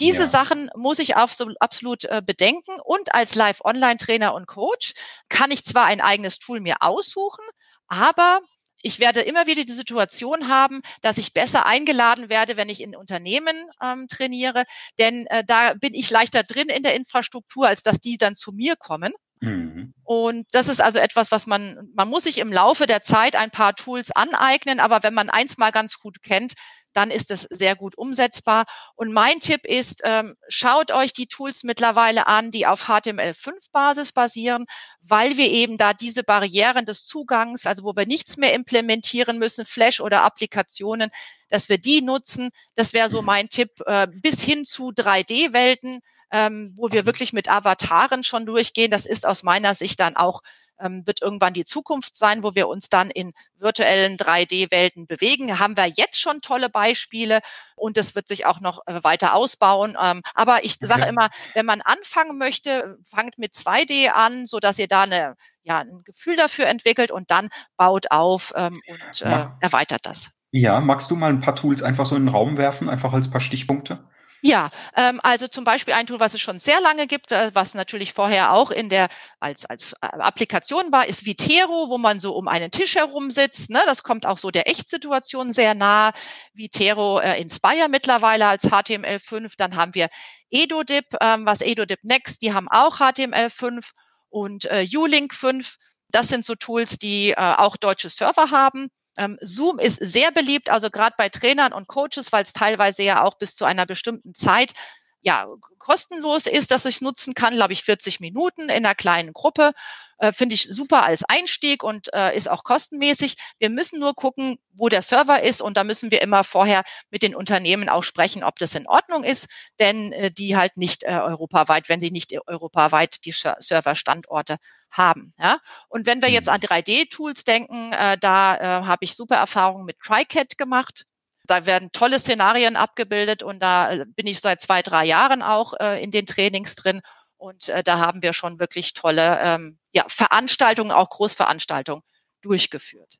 diese 0.00 0.22
ja. 0.22 0.28
Sachen 0.28 0.70
muss 0.76 0.98
ich 0.98 1.14
absolut 1.14 2.04
äh, 2.06 2.22
bedenken. 2.24 2.80
Und 2.84 3.14
als 3.14 3.34
Live-Online-Trainer 3.34 4.32
und 4.32 4.46
Coach 4.46 4.94
kann 5.28 5.50
ich 5.50 5.62
zwar 5.62 5.84
ein 5.84 6.00
eigenes 6.00 6.38
Tool 6.38 6.60
mir 6.60 6.76
aussuchen, 6.80 7.44
aber 7.86 8.40
ich 8.82 8.98
werde 8.98 9.20
immer 9.20 9.46
wieder 9.46 9.64
die 9.64 9.72
Situation 9.72 10.48
haben, 10.48 10.82
dass 11.02 11.18
ich 11.18 11.34
besser 11.34 11.66
eingeladen 11.66 12.28
werde, 12.28 12.56
wenn 12.56 12.68
ich 12.68 12.80
in 12.80 12.94
Unternehmen 12.96 13.56
ähm, 13.82 14.06
trainiere, 14.08 14.64
denn 14.98 15.26
äh, 15.26 15.44
da 15.46 15.74
bin 15.74 15.94
ich 15.94 16.10
leichter 16.10 16.42
drin 16.42 16.68
in 16.68 16.82
der 16.82 16.94
Infrastruktur, 16.94 17.66
als 17.66 17.82
dass 17.82 17.98
die 17.98 18.16
dann 18.16 18.36
zu 18.36 18.52
mir 18.52 18.76
kommen. 18.76 19.12
Mhm. 19.40 19.94
Und 20.04 20.46
das 20.52 20.68
ist 20.68 20.80
also 20.80 20.98
etwas, 20.98 21.30
was 21.30 21.46
man, 21.46 21.90
man 21.94 22.08
muss 22.08 22.24
sich 22.24 22.38
im 22.38 22.52
Laufe 22.52 22.86
der 22.86 23.02
Zeit 23.02 23.36
ein 23.36 23.50
paar 23.50 23.74
Tools 23.74 24.10
aneignen, 24.10 24.80
aber 24.80 25.02
wenn 25.02 25.14
man 25.14 25.30
eins 25.30 25.58
mal 25.58 25.70
ganz 25.70 25.98
gut 25.98 26.22
kennt, 26.22 26.54
dann 26.98 27.12
ist 27.12 27.30
es 27.30 27.42
sehr 27.42 27.76
gut 27.76 27.96
umsetzbar. 27.96 28.64
Und 28.96 29.12
mein 29.12 29.38
Tipp 29.38 29.64
ist, 29.64 30.00
ähm, 30.02 30.34
schaut 30.48 30.90
euch 30.90 31.12
die 31.12 31.28
Tools 31.28 31.62
mittlerweile 31.62 32.26
an, 32.26 32.50
die 32.50 32.66
auf 32.66 32.88
HTML5-Basis 32.88 34.10
basieren, 34.10 34.66
weil 35.00 35.36
wir 35.36 35.48
eben 35.48 35.78
da 35.78 35.94
diese 35.94 36.24
Barrieren 36.24 36.86
des 36.86 37.04
Zugangs, 37.06 37.66
also 37.66 37.84
wo 37.84 37.94
wir 37.94 38.04
nichts 38.04 38.36
mehr 38.36 38.52
implementieren 38.52 39.38
müssen, 39.38 39.64
Flash 39.64 40.00
oder 40.00 40.24
Applikationen, 40.24 41.10
dass 41.50 41.68
wir 41.68 41.78
die 41.78 42.02
nutzen. 42.02 42.50
Das 42.74 42.92
wäre 42.94 43.08
so 43.08 43.20
mhm. 43.20 43.26
mein 43.26 43.48
Tipp, 43.48 43.70
äh, 43.86 44.08
bis 44.10 44.42
hin 44.42 44.64
zu 44.64 44.88
3D-Welten 44.88 46.00
ähm, 46.30 46.74
wo 46.76 46.92
wir 46.92 47.06
wirklich 47.06 47.32
mit 47.32 47.48
Avataren 47.48 48.22
schon 48.22 48.44
durchgehen. 48.44 48.90
Das 48.90 49.06
ist 49.06 49.26
aus 49.26 49.44
meiner 49.44 49.72
Sicht 49.72 49.98
dann 50.00 50.14
auch, 50.14 50.42
ähm, 50.80 51.06
wird 51.06 51.22
irgendwann 51.22 51.54
die 51.54 51.64
Zukunft 51.64 52.16
sein, 52.16 52.42
wo 52.42 52.54
wir 52.54 52.68
uns 52.68 52.88
dann 52.88 53.10
in 53.10 53.32
virtuellen 53.56 54.16
3D-Welten 54.16 55.06
bewegen. 55.06 55.58
Haben 55.58 55.76
wir 55.76 55.86
jetzt 55.86 56.20
schon 56.20 56.40
tolle 56.40 56.68
Beispiele 56.68 57.40
und 57.76 57.96
das 57.96 58.14
wird 58.14 58.28
sich 58.28 58.46
auch 58.46 58.60
noch 58.60 58.80
äh, 58.86 59.02
weiter 59.02 59.34
ausbauen. 59.34 59.96
Ähm, 60.00 60.22
aber 60.34 60.64
ich 60.64 60.76
sage 60.80 61.04
immer, 61.06 61.28
wenn 61.54 61.66
man 61.66 61.80
anfangen 61.80 62.38
möchte, 62.38 62.98
fangt 63.04 63.38
mit 63.38 63.54
2D 63.54 64.08
an, 64.10 64.46
so 64.46 64.58
dass 64.58 64.78
ihr 64.78 64.88
da 64.88 65.02
eine, 65.02 65.36
ja, 65.62 65.78
ein 65.80 66.02
Gefühl 66.04 66.36
dafür 66.36 66.66
entwickelt 66.66 67.10
und 67.10 67.30
dann 67.30 67.48
baut 67.76 68.10
auf 68.10 68.52
ähm, 68.56 68.80
und 68.86 69.22
äh, 69.22 69.46
erweitert 69.60 70.06
das. 70.06 70.30
Ja, 70.50 70.80
magst 70.80 71.10
du 71.10 71.16
mal 71.16 71.30
ein 71.30 71.40
paar 71.40 71.56
Tools 71.56 71.82
einfach 71.82 72.06
so 72.06 72.16
in 72.16 72.22
den 72.22 72.34
Raum 72.34 72.56
werfen, 72.56 72.88
einfach 72.88 73.12
als 73.12 73.30
paar 73.30 73.40
Stichpunkte? 73.40 74.08
Ja, 74.40 74.70
ähm, 74.96 75.20
also 75.24 75.48
zum 75.48 75.64
Beispiel 75.64 75.94
ein 75.94 76.06
Tool, 76.06 76.20
was 76.20 76.34
es 76.34 76.40
schon 76.40 76.60
sehr 76.60 76.80
lange 76.80 77.08
gibt, 77.08 77.32
äh, 77.32 77.50
was 77.54 77.74
natürlich 77.74 78.12
vorher 78.12 78.52
auch 78.52 78.70
in 78.70 78.88
der 78.88 79.08
als 79.40 79.64
als 79.64 79.94
äh, 79.94 80.06
Applikation 80.06 80.92
war, 80.92 81.06
ist 81.06 81.26
Vitero, 81.26 81.88
wo 81.88 81.98
man 81.98 82.20
so 82.20 82.36
um 82.36 82.46
einen 82.46 82.70
Tisch 82.70 82.94
herum 82.94 83.30
sitzt. 83.30 83.70
Ne? 83.70 83.82
Das 83.86 84.04
kommt 84.04 84.26
auch 84.26 84.38
so 84.38 84.50
der 84.52 84.68
Echtsituation 84.68 85.52
sehr 85.52 85.74
nah. 85.74 86.12
Vitero 86.54 87.18
äh, 87.18 87.40
Inspire 87.40 87.88
mittlerweile 87.88 88.46
als 88.46 88.64
HTML5. 88.64 89.54
Dann 89.56 89.74
haben 89.74 89.94
wir 89.94 90.08
EdoDip, 90.50 91.06
ähm, 91.20 91.44
was 91.44 91.60
EdoDip 91.60 92.04
Next, 92.04 92.42
die 92.42 92.52
haben 92.52 92.68
auch 92.68 93.00
HTML5 93.00 93.90
und 94.30 94.66
äh, 94.66 94.86
Ulink 94.96 95.34
5. 95.34 95.76
Das 96.10 96.28
sind 96.28 96.44
so 96.44 96.54
Tools, 96.54 96.98
die 96.98 97.30
äh, 97.30 97.34
auch 97.36 97.76
deutsche 97.76 98.08
Server 98.08 98.50
haben. 98.50 98.88
Ähm, 99.18 99.36
Zoom 99.40 99.78
ist 99.78 99.96
sehr 99.96 100.30
beliebt, 100.32 100.70
also 100.70 100.90
gerade 100.90 101.14
bei 101.18 101.28
Trainern 101.28 101.72
und 101.72 101.88
Coaches, 101.88 102.32
weil 102.32 102.44
es 102.44 102.52
teilweise 102.52 103.02
ja 103.02 103.24
auch 103.24 103.34
bis 103.36 103.56
zu 103.56 103.64
einer 103.64 103.84
bestimmten 103.84 104.34
Zeit 104.34 104.72
ja, 105.20 105.46
kostenlos 105.78 106.46
ist, 106.46 106.70
dass 106.70 106.84
ich 106.84 107.00
nutzen 107.00 107.34
kann, 107.34 107.54
glaube 107.54 107.72
ich, 107.72 107.82
40 107.82 108.20
Minuten 108.20 108.62
in 108.62 108.70
einer 108.70 108.94
kleinen 108.94 109.32
Gruppe. 109.32 109.72
Äh, 110.18 110.32
Finde 110.32 110.54
ich 110.54 110.62
super 110.62 111.04
als 111.04 111.24
Einstieg 111.24 111.82
und 111.82 112.12
äh, 112.12 112.36
ist 112.36 112.48
auch 112.48 112.64
kostenmäßig. 112.64 113.36
Wir 113.58 113.70
müssen 113.70 113.98
nur 114.00 114.14
gucken, 114.14 114.58
wo 114.72 114.88
der 114.88 115.02
Server 115.02 115.42
ist 115.42 115.60
und 115.60 115.76
da 115.76 115.84
müssen 115.84 116.10
wir 116.10 116.22
immer 116.22 116.44
vorher 116.44 116.82
mit 117.10 117.22
den 117.22 117.34
Unternehmen 117.34 117.88
auch 117.88 118.02
sprechen, 118.02 118.44
ob 118.44 118.58
das 118.58 118.74
in 118.74 118.86
Ordnung 118.86 119.24
ist, 119.24 119.48
denn 119.78 120.12
äh, 120.12 120.30
die 120.30 120.56
halt 120.56 120.76
nicht 120.76 121.04
äh, 121.04 121.18
europaweit, 121.18 121.88
wenn 121.88 122.00
sie 122.00 122.10
nicht 122.10 122.32
europaweit 122.46 123.24
die 123.24 123.32
Serverstandorte 123.32 124.58
haben. 124.90 125.32
Ja? 125.38 125.58
Und 125.88 126.06
wenn 126.06 126.22
wir 126.22 126.30
jetzt 126.30 126.46
mhm. 126.46 126.54
an 126.54 126.60
3D-Tools 126.60 127.44
denken, 127.44 127.92
äh, 127.92 128.16
da 128.18 128.56
äh, 128.56 128.84
habe 128.84 129.04
ich 129.04 129.14
super 129.14 129.36
Erfahrungen 129.36 129.84
mit 129.84 129.98
TriCAT 129.98 130.58
gemacht. 130.58 131.04
Da 131.48 131.66
werden 131.66 131.90
tolle 131.92 132.18
Szenarien 132.18 132.76
abgebildet 132.76 133.42
und 133.42 133.60
da 133.60 133.90
äh, 133.90 134.04
bin 134.06 134.26
ich 134.26 134.40
seit 134.40 134.60
zwei, 134.60 134.82
drei 134.82 135.04
Jahren 135.04 135.42
auch 135.42 135.74
äh, 135.80 136.02
in 136.02 136.10
den 136.10 136.26
Trainings 136.26 136.76
drin. 136.76 137.00
Und 137.36 137.68
äh, 137.68 137.82
da 137.82 137.98
haben 137.98 138.22
wir 138.22 138.32
schon 138.32 138.60
wirklich 138.60 138.94
tolle 138.94 139.40
ähm, 139.42 139.78
ja, 139.92 140.04
Veranstaltungen, 140.08 140.90
auch 140.90 141.08
Großveranstaltungen 141.10 142.02
durchgeführt. 142.42 143.14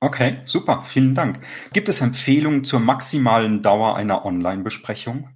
Okay, 0.00 0.42
super, 0.44 0.84
vielen 0.86 1.14
Dank. 1.14 1.44
Gibt 1.72 1.88
es 1.88 2.00
Empfehlungen 2.00 2.64
zur 2.64 2.80
maximalen 2.80 3.62
Dauer 3.62 3.96
einer 3.96 4.24
Online-Besprechung? 4.24 5.28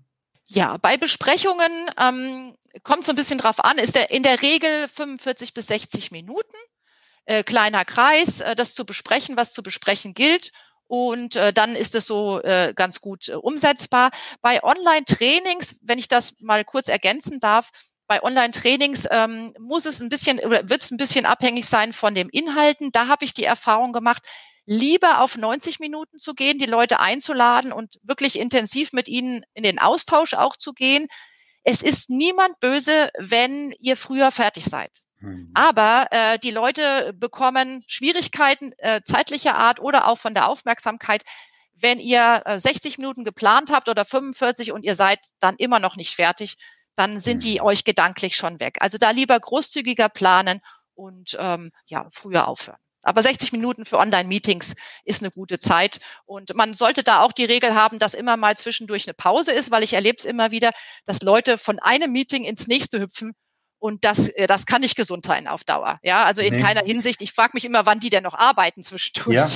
Ja, 0.46 0.76
bei 0.76 0.96
Besprechungen 0.96 1.90
ähm, 2.00 2.54
kommt 2.82 3.04
so 3.04 3.12
ein 3.12 3.16
bisschen 3.16 3.38
drauf 3.38 3.64
an, 3.64 3.78
ist 3.78 3.94
der 3.94 4.10
in 4.10 4.22
der 4.22 4.42
Regel 4.42 4.88
45 4.88 5.54
bis 5.54 5.66
60 5.68 6.10
Minuten, 6.10 6.56
äh, 7.24 7.42
kleiner 7.42 7.84
Kreis, 7.84 8.40
äh, 8.40 8.54
das 8.54 8.74
zu 8.74 8.84
besprechen, 8.84 9.36
was 9.36 9.52
zu 9.52 9.62
besprechen 9.62 10.14
gilt. 10.14 10.52
Und 10.86 11.36
äh, 11.36 11.52
dann 11.52 11.74
ist 11.74 11.94
es 11.94 12.06
so 12.06 12.40
äh, 12.42 12.72
ganz 12.74 13.00
gut 13.00 13.28
äh, 13.28 13.34
umsetzbar. 13.34 14.10
Bei 14.40 14.62
Online-Trainings, 14.62 15.76
wenn 15.82 15.98
ich 15.98 16.08
das 16.08 16.34
mal 16.40 16.64
kurz 16.64 16.88
ergänzen 16.88 17.40
darf, 17.40 17.70
bei 18.06 18.22
Online-Trainings 18.22 19.06
ähm, 19.10 19.54
muss 19.58 19.86
es 19.86 20.02
ein 20.02 20.10
bisschen 20.10 20.38
oder 20.40 20.68
wird 20.68 20.82
es 20.82 20.90
ein 20.90 20.98
bisschen 20.98 21.24
abhängig 21.24 21.64
sein 21.66 21.94
von 21.94 22.14
den 22.14 22.28
Inhalten. 22.28 22.90
Da 22.92 23.08
habe 23.08 23.24
ich 23.24 23.32
die 23.32 23.44
Erfahrung 23.44 23.92
gemacht, 23.92 24.28
lieber 24.66 25.20
auf 25.20 25.36
90 25.36 25.80
Minuten 25.80 26.18
zu 26.18 26.34
gehen, 26.34 26.58
die 26.58 26.66
Leute 26.66 27.00
einzuladen 27.00 27.72
und 27.72 27.98
wirklich 28.02 28.38
intensiv 28.38 28.92
mit 28.92 29.08
ihnen 29.08 29.44
in 29.54 29.62
den 29.62 29.78
Austausch 29.78 30.34
auch 30.34 30.56
zu 30.56 30.72
gehen. 30.72 31.08
Es 31.64 31.82
ist 31.82 32.10
niemand 32.10 32.60
böse, 32.60 33.10
wenn 33.18 33.72
ihr 33.78 33.96
früher 33.96 34.30
fertig 34.30 34.64
seid. 34.64 34.90
Mhm. 35.22 35.50
Aber 35.54 36.06
äh, 36.10 36.38
die 36.38 36.50
Leute 36.50 37.14
bekommen 37.14 37.84
Schwierigkeiten 37.86 38.72
äh, 38.78 39.00
zeitlicher 39.04 39.54
Art 39.54 39.80
oder 39.80 40.08
auch 40.08 40.18
von 40.18 40.34
der 40.34 40.48
Aufmerksamkeit, 40.48 41.22
wenn 41.74 42.00
ihr 42.00 42.42
äh, 42.44 42.58
60 42.58 42.98
Minuten 42.98 43.24
geplant 43.24 43.70
habt 43.72 43.88
oder 43.88 44.04
45 44.04 44.72
und 44.72 44.84
ihr 44.84 44.94
seid 44.94 45.20
dann 45.40 45.56
immer 45.56 45.78
noch 45.78 45.96
nicht 45.96 46.14
fertig, 46.14 46.56
dann 46.94 47.18
sind 47.18 47.42
die 47.44 47.60
mhm. 47.60 47.66
euch 47.66 47.84
gedanklich 47.84 48.36
schon 48.36 48.60
weg. 48.60 48.78
Also 48.80 48.98
da 48.98 49.10
lieber 49.10 49.38
großzügiger 49.38 50.08
planen 50.08 50.60
und 50.94 51.36
ähm, 51.38 51.72
ja 51.86 52.06
früher 52.10 52.48
aufhören. 52.48 52.78
Aber 53.04 53.22
60 53.22 53.52
Minuten 53.52 53.84
für 53.84 53.98
Online-Meetings 53.98 54.74
ist 55.04 55.22
eine 55.22 55.32
gute 55.32 55.58
Zeit. 55.58 55.98
Und 56.24 56.54
man 56.54 56.74
sollte 56.74 57.02
da 57.02 57.20
auch 57.20 57.32
die 57.32 57.44
Regel 57.44 57.74
haben, 57.74 57.98
dass 57.98 58.14
immer 58.14 58.36
mal 58.36 58.56
zwischendurch 58.56 59.08
eine 59.08 59.14
Pause 59.14 59.52
ist, 59.52 59.72
weil 59.72 59.82
ich 59.82 59.94
erlebe 59.94 60.18
es 60.18 60.24
immer 60.24 60.52
wieder, 60.52 60.70
dass 61.04 61.22
Leute 61.22 61.58
von 61.58 61.80
einem 61.80 62.12
Meeting 62.12 62.44
ins 62.44 62.68
nächste 62.68 63.00
hüpfen. 63.00 63.34
Und 63.82 64.04
das, 64.04 64.28
äh, 64.28 64.46
das 64.46 64.64
kann 64.64 64.82
nicht 64.82 64.94
gesund 64.94 65.26
sein 65.26 65.48
auf 65.48 65.64
Dauer. 65.64 65.96
Ja, 66.04 66.22
also 66.22 66.40
in 66.40 66.54
nee. 66.54 66.62
keiner 66.62 66.82
Hinsicht. 66.82 67.20
Ich 67.20 67.32
frage 67.32 67.50
mich 67.54 67.64
immer, 67.64 67.84
wann 67.84 67.98
die 67.98 68.10
denn 68.10 68.22
noch 68.22 68.34
arbeiten 68.34 68.84
zwischendurch. 68.84 69.34
Ja, 69.34 69.48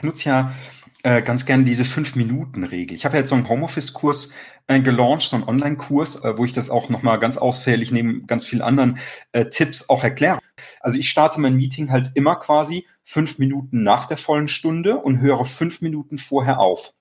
nutze 0.00 0.30
ja 0.30 0.54
äh, 1.02 1.20
ganz 1.20 1.44
gerne 1.44 1.64
diese 1.64 1.84
Fünf-Minuten-Regel. 1.84 2.96
Ich 2.96 3.04
habe 3.04 3.16
ja 3.16 3.20
jetzt 3.20 3.28
so 3.28 3.34
einen 3.34 3.46
Homeoffice-Kurs 3.46 4.32
äh, 4.68 4.80
gelauncht, 4.80 5.28
so 5.28 5.36
einen 5.36 5.46
Online-Kurs, 5.46 6.24
äh, 6.24 6.38
wo 6.38 6.46
ich 6.46 6.54
das 6.54 6.70
auch 6.70 6.88
nochmal 6.88 7.18
ganz 7.18 7.36
ausführlich 7.36 7.90
neben 7.90 8.26
ganz 8.26 8.46
vielen 8.46 8.62
anderen 8.62 9.00
äh, 9.32 9.44
Tipps 9.44 9.90
auch 9.90 10.02
erkläre. 10.02 10.38
Also 10.80 10.98
ich 10.98 11.10
starte 11.10 11.38
mein 11.38 11.54
Meeting 11.54 11.90
halt 11.90 12.12
immer 12.14 12.36
quasi 12.36 12.86
fünf 13.04 13.38
Minuten 13.38 13.82
nach 13.82 14.06
der 14.06 14.16
vollen 14.16 14.48
Stunde 14.48 14.96
und 14.96 15.20
höre 15.20 15.44
fünf 15.44 15.82
Minuten 15.82 16.16
vorher 16.16 16.58
auf. 16.58 16.94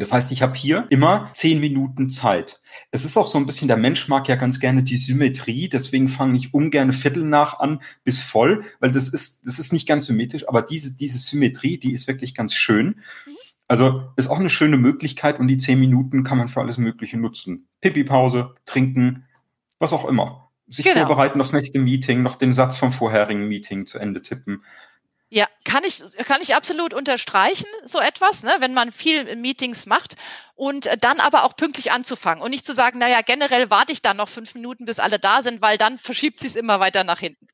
Das 0.00 0.12
heißt, 0.12 0.32
ich 0.32 0.42
habe 0.42 0.54
hier 0.54 0.86
immer 0.90 1.30
zehn 1.32 1.60
Minuten 1.60 2.10
Zeit. 2.10 2.60
Es 2.90 3.04
ist 3.04 3.16
auch 3.16 3.26
so 3.26 3.38
ein 3.38 3.46
bisschen, 3.46 3.68
der 3.68 3.76
Mensch 3.76 4.08
mag 4.08 4.28
ja 4.28 4.36
ganz 4.36 4.60
gerne 4.60 4.82
die 4.82 4.96
Symmetrie, 4.96 5.68
deswegen 5.68 6.08
fange 6.08 6.36
ich 6.36 6.54
ungern 6.54 6.92
Viertel 6.92 7.24
nach 7.24 7.58
an 7.58 7.82
bis 8.04 8.22
voll, 8.22 8.64
weil 8.80 8.92
das 8.92 9.08
ist, 9.08 9.46
das 9.46 9.58
ist 9.58 9.72
nicht 9.72 9.86
ganz 9.86 10.06
symmetrisch, 10.06 10.48
aber 10.48 10.62
diese, 10.62 10.96
diese 10.96 11.18
Symmetrie, 11.18 11.78
die 11.78 11.92
ist 11.92 12.06
wirklich 12.06 12.34
ganz 12.34 12.54
schön. 12.54 12.96
Also 13.68 14.12
ist 14.16 14.28
auch 14.28 14.38
eine 14.38 14.50
schöne 14.50 14.76
Möglichkeit 14.76 15.40
und 15.40 15.48
die 15.48 15.58
zehn 15.58 15.80
Minuten 15.80 16.22
kann 16.22 16.38
man 16.38 16.48
für 16.48 16.60
alles 16.60 16.78
Mögliche 16.78 17.16
nutzen. 17.16 17.68
Pipi-Pause, 17.80 18.54
trinken, 18.64 19.24
was 19.78 19.92
auch 19.92 20.04
immer. 20.04 20.50
Sich 20.68 20.84
genau. 20.84 21.06
vorbereiten 21.06 21.40
aufs 21.40 21.52
nächste 21.52 21.78
Meeting, 21.78 22.22
noch 22.22 22.36
den 22.36 22.52
Satz 22.52 22.76
vom 22.76 22.92
vorherigen 22.92 23.48
Meeting 23.48 23.86
zu 23.86 23.98
Ende 23.98 24.22
tippen. 24.22 24.62
Ja, 25.28 25.46
kann 25.64 25.82
ich, 25.82 26.04
kann 26.24 26.40
ich 26.40 26.54
absolut 26.54 26.94
unterstreichen, 26.94 27.66
so 27.84 27.98
etwas, 27.98 28.44
ne, 28.44 28.52
wenn 28.60 28.74
man 28.74 28.92
viel 28.92 29.34
Meetings 29.34 29.86
macht 29.86 30.14
und 30.54 30.88
dann 31.00 31.18
aber 31.18 31.42
auch 31.42 31.56
pünktlich 31.56 31.90
anzufangen 31.90 32.44
und 32.44 32.50
nicht 32.50 32.64
zu 32.64 32.74
sagen, 32.74 33.00
naja, 33.00 33.22
generell 33.26 33.68
warte 33.68 33.92
ich 33.92 34.02
dann 34.02 34.18
noch 34.18 34.28
fünf 34.28 34.54
Minuten, 34.54 34.84
bis 34.84 35.00
alle 35.00 35.18
da 35.18 35.42
sind, 35.42 35.60
weil 35.60 35.78
dann 35.78 35.98
verschiebt 35.98 36.38
sich 36.38 36.50
es 36.50 36.56
immer 36.56 36.78
weiter 36.78 37.02
nach 37.02 37.18
hinten. 37.18 37.48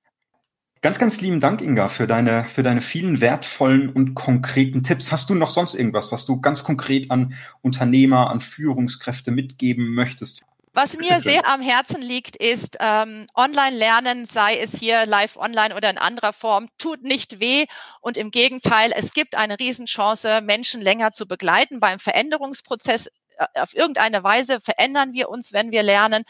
Ganz, 0.83 0.99
ganz 0.99 1.21
lieben 1.21 1.41
Dank, 1.41 1.63
Inga, 1.63 1.89
für 1.89 2.07
deine, 2.07 2.45
für 2.47 2.63
deine 2.65 2.81
vielen 2.83 3.21
wertvollen 3.21 3.89
und 3.89 4.15
konkreten 4.15 4.83
Tipps. 4.83 5.13
Hast 5.13 5.31
du 5.31 5.35
noch 5.35 5.51
sonst 5.51 5.75
irgendwas, 5.75 6.13
was 6.13 6.27
du 6.27 6.41
ganz 6.41 6.65
konkret 6.65 7.11
an 7.11 7.35
Unternehmer, 7.63 8.31
an 8.31 8.41
Führungskräfte 8.41 9.31
mitgeben 9.31 9.95
möchtest? 9.95 10.43
Was 10.75 10.97
mir 10.97 11.21
sehr 11.21 11.47
am 11.47 11.61
Herzen 11.61 12.01
liegt, 12.01 12.35
ist 12.37 12.79
ähm, 12.81 13.27
Online-Lernen, 13.35 14.25
sei 14.25 14.57
es 14.59 14.79
hier 14.79 15.05
live 15.05 15.37
online 15.37 15.77
oder 15.77 15.91
in 15.91 15.99
anderer 15.99 16.33
Form, 16.33 16.69
tut 16.79 17.03
nicht 17.03 17.41
weh 17.41 17.67
und 18.01 18.17
im 18.17 18.31
Gegenteil, 18.31 18.91
es 18.97 19.13
gibt 19.13 19.37
eine 19.37 19.59
Riesenchance, 19.59 20.41
Menschen 20.41 20.81
länger 20.81 21.13
zu 21.13 21.27
begleiten 21.27 21.79
beim 21.79 21.99
Veränderungsprozess. 21.99 23.09
Äh, 23.37 23.61
auf 23.61 23.75
irgendeine 23.75 24.25
Weise 24.25 24.61
verändern 24.61 25.13
wir 25.13 25.29
uns, 25.29 25.53
wenn 25.53 25.73
wir 25.73 25.83
lernen. 25.83 26.25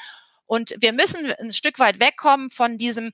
Und 0.47 0.75
wir 0.81 0.93
müssen 0.93 1.33
ein 1.35 1.53
Stück 1.53 1.79
weit 1.79 2.01
wegkommen 2.01 2.51
von 2.51 2.79
diesem 2.79 3.13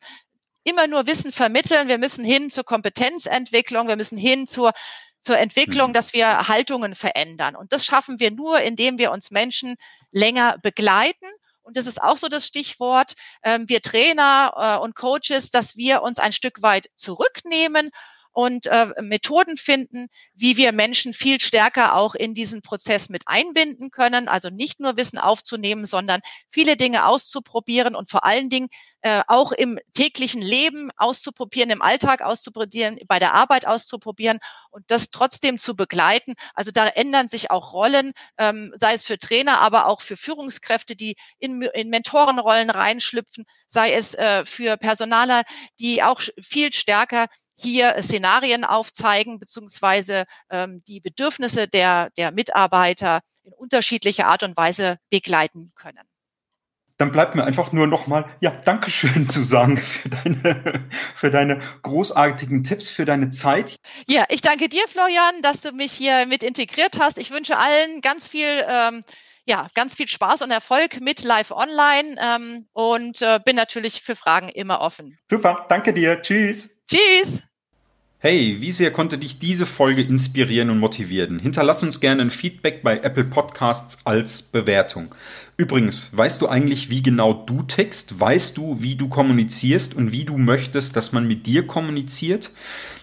immer 0.65 0.87
nur 0.87 1.07
Wissen 1.07 1.31
vermitteln. 1.31 1.89
Wir 1.89 1.99
müssen 1.99 2.25
hin 2.25 2.49
zur 2.49 2.65
Kompetenzentwicklung. 2.65 3.87
Wir 3.87 3.97
müssen 3.97 4.19
hin 4.19 4.47
zur 4.47 4.73
zur 5.21 5.39
Entwicklung, 5.39 5.91
mhm. 5.91 5.95
dass 5.95 6.13
wir 6.13 6.49
Haltungen 6.49 6.95
verändern. 6.95 7.57
Und 7.57 7.73
das 7.73 7.85
schaffen 7.85 8.21
wir 8.21 8.31
nur, 8.31 8.61
indem 8.61 8.99
wir 8.99 9.11
uns 9.11 9.31
Menschen 9.31 9.77
länger 10.11 10.59
begleiten. 10.63 11.27
Und 11.63 11.77
das 11.77 11.87
ist 11.87 12.01
auch 12.01 12.17
so 12.17 12.29
das 12.29 12.47
Stichwort, 12.47 13.13
ähm, 13.43 13.69
wir 13.69 13.83
Trainer 13.83 14.79
äh, 14.81 14.83
und 14.83 14.95
Coaches, 14.95 15.51
dass 15.51 15.77
wir 15.77 16.03
uns 16.03 16.19
ein 16.19 16.33
Stück 16.33 16.63
weit 16.63 16.89
zurücknehmen 16.95 17.91
und 18.39 18.69
äh, 18.69 18.87
Methoden 19.01 19.57
finden, 19.57 20.07
wie 20.33 20.57
wir 20.57 20.71
Menschen 20.71 21.13
viel 21.13 21.41
stärker 21.41 21.97
auch 21.97 22.15
in 22.15 22.35
diesen 22.35 22.63
Prozess 22.63 23.09
mit 23.09 23.25
einbinden 23.27 23.91
können. 23.91 24.29
Also 24.29 24.49
nicht 24.49 24.79
nur 24.79 24.97
Wissen 24.97 25.19
aufzunehmen, 25.19 25.85
sondern 25.87 26.21
viele 26.49 26.77
Dinge 26.77 27.07
auszuprobieren 27.07 27.97
und 27.97 28.09
vor 28.09 28.25
allen 28.25 28.49
Dingen 28.49 28.69
äh, 29.03 29.23
auch 29.29 29.53
im 29.53 29.79
täglichen 29.95 30.43
Leben 30.43 30.91
auszuprobieren, 30.97 31.71
im 31.71 31.83
Alltag 31.83 32.23
auszuprobieren, 32.23 32.99
bei 33.07 33.19
der 33.19 33.35
Arbeit 33.35 33.67
auszuprobieren 33.67 34.39
und 34.71 34.85
das 34.91 35.11
trotzdem 35.11 35.59
zu 35.59 35.77
begleiten. 35.77 36.35
Also 36.55 36.71
da 36.71 36.87
ändern 36.89 37.29
sich 37.29 37.51
auch 37.51 37.73
Rollen, 37.73 38.13
ähm, 38.39 38.75
sei 38.77 38.95
es 38.95 39.07
für 39.07 39.19
Trainer, 39.19 39.61
aber 39.61 39.87
auch 39.87 40.01
für 40.01 40.17
Führungskräfte, 40.17 40.97
die 40.97 41.17
in, 41.39 41.63
in 41.63 41.91
Mentorenrollen 41.91 42.71
reinschlüpfen, 42.71 43.45
sei 43.69 43.93
es 43.93 44.15
äh, 44.15 44.45
für 44.45 44.77
Personaler, 44.77 45.43
die 45.79 46.03
auch 46.03 46.21
viel 46.41 46.73
stärker 46.73 47.29
hier 47.57 47.97
Szenarien 48.01 48.65
aufzeigen, 48.65 49.39
beziehungsweise 49.41 50.25
ähm, 50.51 50.83
die 50.87 51.01
Bedürfnisse 51.01 51.67
der, 51.67 52.11
der 52.17 52.31
Mitarbeiter 52.31 53.21
in 53.43 53.53
unterschiedlicher 53.53 54.29
Art 54.29 54.45
und 54.45 54.57
Weise 54.57 54.99
begleiten 55.11 55.73
können. 55.75 56.08
Dann 56.99 57.13
bleibt 57.13 57.35
mir 57.35 57.45
einfach 57.45 57.73
nur 57.73 57.87
nochmal, 57.87 58.27
ja, 58.41 58.51
Dankeschön 58.51 59.29
zu 59.29 59.43
sagen 59.43 59.79
für 59.79 60.09
deine, 60.09 60.89
für 61.15 61.31
deine 61.31 61.61
großartigen 61.83 62.65
Tipps, 62.65 62.91
für 62.91 63.05
deine 63.05 63.31
Zeit. 63.31 63.77
Ja, 64.07 64.25
ich 64.29 64.43
danke 64.43 64.69
dir, 64.69 64.83
Florian, 64.89 65.41
dass 65.43 65.63
du 65.63 65.73
mich 65.73 65.93
hier 65.93 66.27
mit 66.27 66.43
integriert 66.43 66.99
hast. 67.01 67.19
Ich 67.19 67.31
wünsche 67.31 67.57
allen 67.57 68.01
ganz 68.01 68.29
viel 68.29 68.65
ähm, 68.69 69.03
ja, 69.49 69.67
ganz 69.75 69.95
viel 69.95 70.07
Spaß 70.07 70.43
und 70.43 70.51
Erfolg 70.51 71.01
mit 71.01 71.25
Live 71.25 71.53
Online 71.53 72.17
ähm, 72.21 72.69
und 72.75 73.23
äh, 73.23 73.41
bin 73.43 73.57
natürlich 73.57 74.03
für 74.03 74.15
Fragen 74.15 74.51
immer 74.51 74.83
offen. 74.83 75.19
Super, 75.25 75.65
danke 75.71 75.95
dir. 75.95 76.21
Tschüss. 76.21 76.79
Tschüss. 76.87 77.41
Hey, 78.21 78.57
wie 78.59 78.73
sehr 78.73 78.91
konnte 78.91 79.17
dich 79.17 79.39
diese 79.39 79.65
Folge 79.65 80.03
inspirieren 80.03 80.71
und 80.71 80.81
motivieren? 80.81 81.39
Hinterlass 81.39 81.85
uns 81.85 82.01
gerne 82.01 82.23
ein 82.23 82.33
Feedback 82.33 82.83
bei 82.83 82.99
Apple 82.99 83.23
Podcasts 83.23 83.99
als 84.03 84.43
Bewertung. 84.43 85.15
Übrigens, 85.57 86.11
weißt 86.17 86.43
du 86.43 86.49
eigentlich, 86.49 86.91
wie 86.91 87.01
genau 87.01 87.33
du 87.33 87.63
tickst? 87.63 88.19
Weißt 88.19 88.57
du, 88.57 88.83
wie 88.83 88.97
du 88.97 89.09
kommunizierst 89.09 89.95
und 89.95 90.11
wie 90.11 90.25
du 90.25 90.37
möchtest, 90.37 90.97
dass 90.97 91.13
man 91.13 91.29
mit 91.29 91.47
dir 91.47 91.69
kommuniziert? 91.69 92.51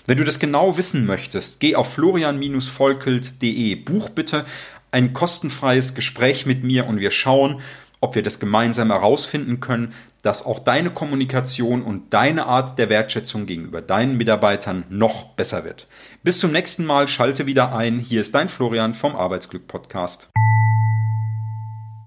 Wenn 0.06 0.18
du 0.18 0.26
das 0.26 0.38
genau 0.38 0.76
wissen 0.76 1.06
möchtest, 1.06 1.62
geh 1.62 1.78
auf 1.78 1.94
florian-volkelt.de. 1.94 3.76
Buch 3.76 4.10
bitte 4.10 4.46
ein 4.92 5.14
kostenfreies 5.14 5.96
Gespräch 5.96 6.46
mit 6.46 6.66
mir 6.66 6.88
und 6.88 7.00
wir 7.00 7.12
schauen, 7.12 7.62
ob 8.00 8.16
wir 8.16 8.24
das 8.24 8.40
gemeinsam 8.40 8.92
herausfinden 8.92 9.60
können, 9.60 9.94
dass 10.22 10.46
auch 10.46 10.60
deine 10.60 10.90
Kommunikation 10.90 11.84
und 11.84 12.14
deine 12.14 12.48
Art 12.48 12.80
der 12.80 12.90
Wertschätzung 12.90 13.46
gegenüber 13.46 13.82
deinen 13.82 14.18
Mitarbeitern 14.18 14.86
noch 14.90 15.36
besser 15.36 15.64
wird. 15.64 15.88
Bis 16.24 16.40
zum 16.40 16.52
nächsten 16.52 16.86
Mal, 16.86 17.08
schalte 17.08 17.46
wieder 17.46 17.76
ein. 17.76 18.00
Hier 18.00 18.22
ist 18.22 18.34
dein 18.34 18.50
Florian 18.50 18.94
vom 18.94 19.16
Arbeitsglück 19.16 19.68
Podcast. 19.68 20.30